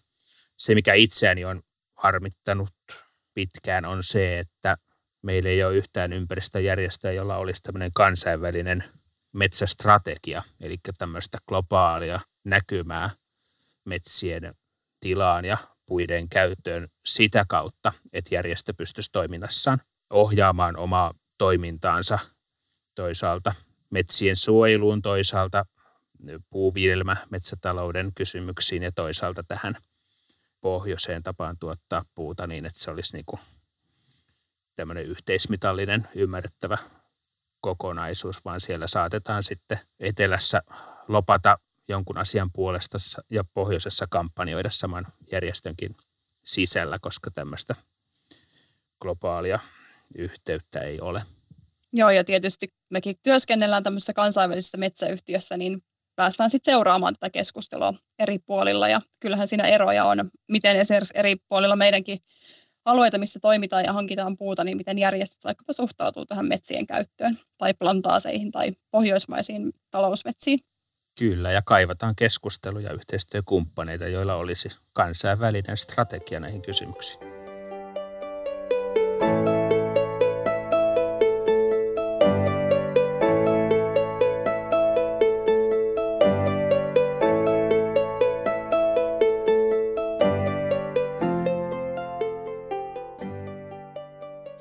Se, 0.56 0.74
mikä 0.74 0.94
itseäni 0.94 1.44
on 1.44 1.62
harmittanut 1.94 2.74
pitkään, 3.34 3.84
on 3.84 4.04
se, 4.04 4.38
että 4.38 4.76
meillä 5.22 5.48
ei 5.48 5.64
ole 5.64 5.76
yhtään 5.76 6.12
ympäristöjärjestöä, 6.12 7.12
jolla 7.12 7.36
olisi 7.36 7.62
tämmöinen 7.62 7.92
kansainvälinen 7.92 8.84
metsästrategia, 9.32 10.42
eli 10.60 10.76
tämmöistä 10.98 11.38
globaalia 11.48 12.20
näkymää 12.44 13.10
metsien 13.84 14.54
tilaan 15.00 15.44
ja 15.44 15.58
puiden 15.86 16.28
käyttöön 16.28 16.88
sitä 17.04 17.44
kautta, 17.48 17.92
että 18.12 18.34
järjestö 18.34 18.74
pystyisi 18.74 19.12
toiminnassaan 19.12 19.80
ohjaamaan 20.10 20.76
omaa 20.76 21.14
toimintaansa 21.38 22.18
toisaalta 22.94 23.54
metsien 23.90 24.36
suojeluun, 24.36 25.02
toisaalta 25.02 25.64
puuviljelmä, 26.50 27.16
metsätalouden 27.30 28.12
kysymyksiin 28.14 28.82
ja 28.82 28.92
toisaalta 28.92 29.42
tähän 29.48 29.76
pohjoiseen 30.60 31.22
tapaan 31.22 31.56
tuottaa 31.60 32.04
puuta 32.14 32.46
niin, 32.46 32.66
että 32.66 32.80
se 32.80 32.90
olisi 32.90 33.16
niin 33.16 33.24
kuin 33.26 33.40
tämmöinen 34.78 35.06
yhteismitallinen, 35.06 36.08
ymmärrettävä 36.14 36.78
kokonaisuus, 37.60 38.44
vaan 38.44 38.60
siellä 38.60 38.86
saatetaan 38.86 39.44
sitten 39.44 39.78
etelässä 40.00 40.62
lopata 41.08 41.58
jonkun 41.88 42.18
asian 42.18 42.50
puolesta 42.52 42.98
ja 43.30 43.44
pohjoisessa 43.54 44.06
kampanjoida 44.10 44.70
saman 44.70 45.06
järjestönkin 45.32 45.96
sisällä, 46.44 46.98
koska 47.00 47.30
tämmöistä 47.30 47.74
globaalia 49.00 49.58
yhteyttä 50.14 50.80
ei 50.80 51.00
ole. 51.00 51.22
Joo, 51.92 52.10
ja 52.10 52.24
tietysti 52.24 52.68
mekin 52.90 53.16
työskennellään 53.22 53.84
tämmöisessä 53.84 54.12
kansainvälisessä 54.12 54.78
metsäyhtiössä, 54.78 55.56
niin 55.56 55.78
päästään 56.16 56.50
sitten 56.50 56.72
seuraamaan 56.72 57.14
tätä 57.14 57.30
keskustelua 57.30 57.94
eri 58.18 58.38
puolilla. 58.38 58.88
Ja 58.88 59.00
kyllähän 59.20 59.48
siinä 59.48 59.68
eroja 59.68 60.04
on, 60.04 60.30
miten 60.50 60.76
esimerkiksi 60.76 61.18
eri 61.18 61.36
puolilla 61.48 61.76
meidänkin 61.76 62.18
alueita, 62.84 63.18
missä 63.18 63.38
toimitaan 63.42 63.84
ja 63.84 63.92
hankitaan 63.92 64.36
puuta, 64.36 64.64
niin 64.64 64.76
miten 64.76 64.98
järjestöt 64.98 65.44
vaikkapa 65.44 65.72
suhtautuu 65.72 66.26
tähän 66.26 66.48
metsien 66.48 66.86
käyttöön 66.86 67.34
tai 67.58 67.74
plantaaseihin 67.74 68.50
tai 68.50 68.72
pohjoismaisiin 68.90 69.72
talousmetsiin. 69.90 70.58
Kyllä, 71.18 71.52
ja 71.52 71.62
kaivataan 71.62 72.16
keskusteluja 72.16 72.92
yhteistyökumppaneita, 72.92 74.08
joilla 74.08 74.34
olisi 74.34 74.68
kansainvälinen 74.92 75.76
strategia 75.76 76.40
näihin 76.40 76.62
kysymyksiin. 76.62 77.37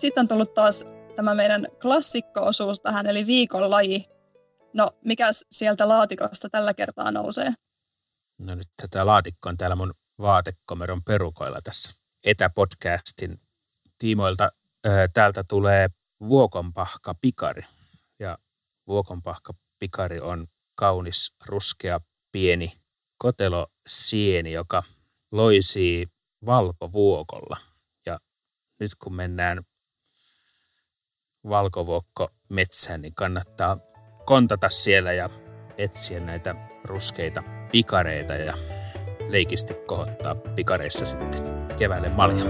Sitten 0.08 0.22
on 0.22 0.28
tullut 0.28 0.54
taas 0.54 0.86
tämä 1.16 1.34
meidän 1.34 1.68
klassikko-osuus 1.82 2.82
tähän, 2.82 3.08
eli 3.08 3.28
viikon 3.28 3.72
laji. 3.72 4.04
No, 4.74 4.92
mikä 5.06 5.30
sieltä 5.52 5.88
laatikosta 5.88 6.50
tällä 6.50 6.74
kertaa 6.74 7.12
nousee? 7.12 7.50
No 8.38 8.56
nyt 8.56 8.68
tätä 8.82 9.06
laatikko 9.06 9.50
on 9.50 9.58
täällä 9.58 9.76
mun 9.76 9.94
vaatekomeron 10.20 11.04
perukoilla 11.04 11.60
tässä 11.64 11.94
etäpodcastin 12.24 13.42
tiimoilta. 13.98 14.52
Täältä 15.14 15.44
tulee 15.50 15.90
vuokonpahka 16.30 17.16
pikari. 17.22 17.62
Ja 18.20 18.38
vuokonpahka 18.88 19.54
pikari 19.80 20.20
on 20.20 20.48
kaunis, 20.76 21.34
ruskea, 21.46 22.02
pieni 22.32 22.72
kotelosieni, 23.18 24.52
joka 24.52 24.84
loisii 25.32 26.08
valkovuokolla. 26.46 27.58
Ja 28.06 28.20
nyt 28.80 28.92
kun 29.04 29.16
mennään 29.16 29.64
valkovuokko 31.50 32.30
metsään, 32.50 33.02
niin 33.02 33.16
kannattaa 33.16 33.78
kontata 34.26 34.70
siellä 34.70 35.14
ja 35.14 35.30
etsiä 35.78 36.20
näitä 36.20 36.56
ruskeita 36.84 37.44
pikareita 37.72 38.34
ja 38.34 38.54
leikisti 39.30 39.74
kohottaa 39.74 40.36
pikareissa 40.36 41.06
sitten 41.06 41.42
keväälle 41.78 42.10
malja. 42.10 42.46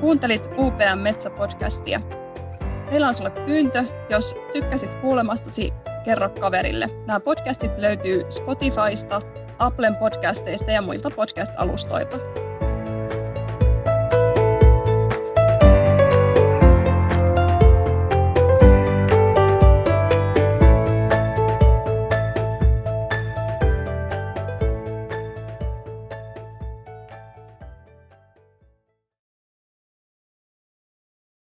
Kuuntelit 0.00 0.50
UPM 0.58 0.98
Metsäpodcastia. 1.02 2.00
Meillä 2.90 3.08
on 3.08 3.14
sulle 3.14 3.30
pyyntö, 3.30 3.84
jos 4.10 4.36
tykkäsit 4.52 4.94
kuulemastasi 4.94 5.72
Kerro 6.08 6.28
kaverille. 6.28 6.86
Nämä 7.06 7.20
podcastit 7.20 7.78
löytyy 7.78 8.22
Spotifysta, 8.30 9.20
Applen 9.58 9.96
podcasteista 9.96 10.70
ja 10.70 10.82
muilta 10.82 11.10
podcast-alustoilta. 11.10 12.47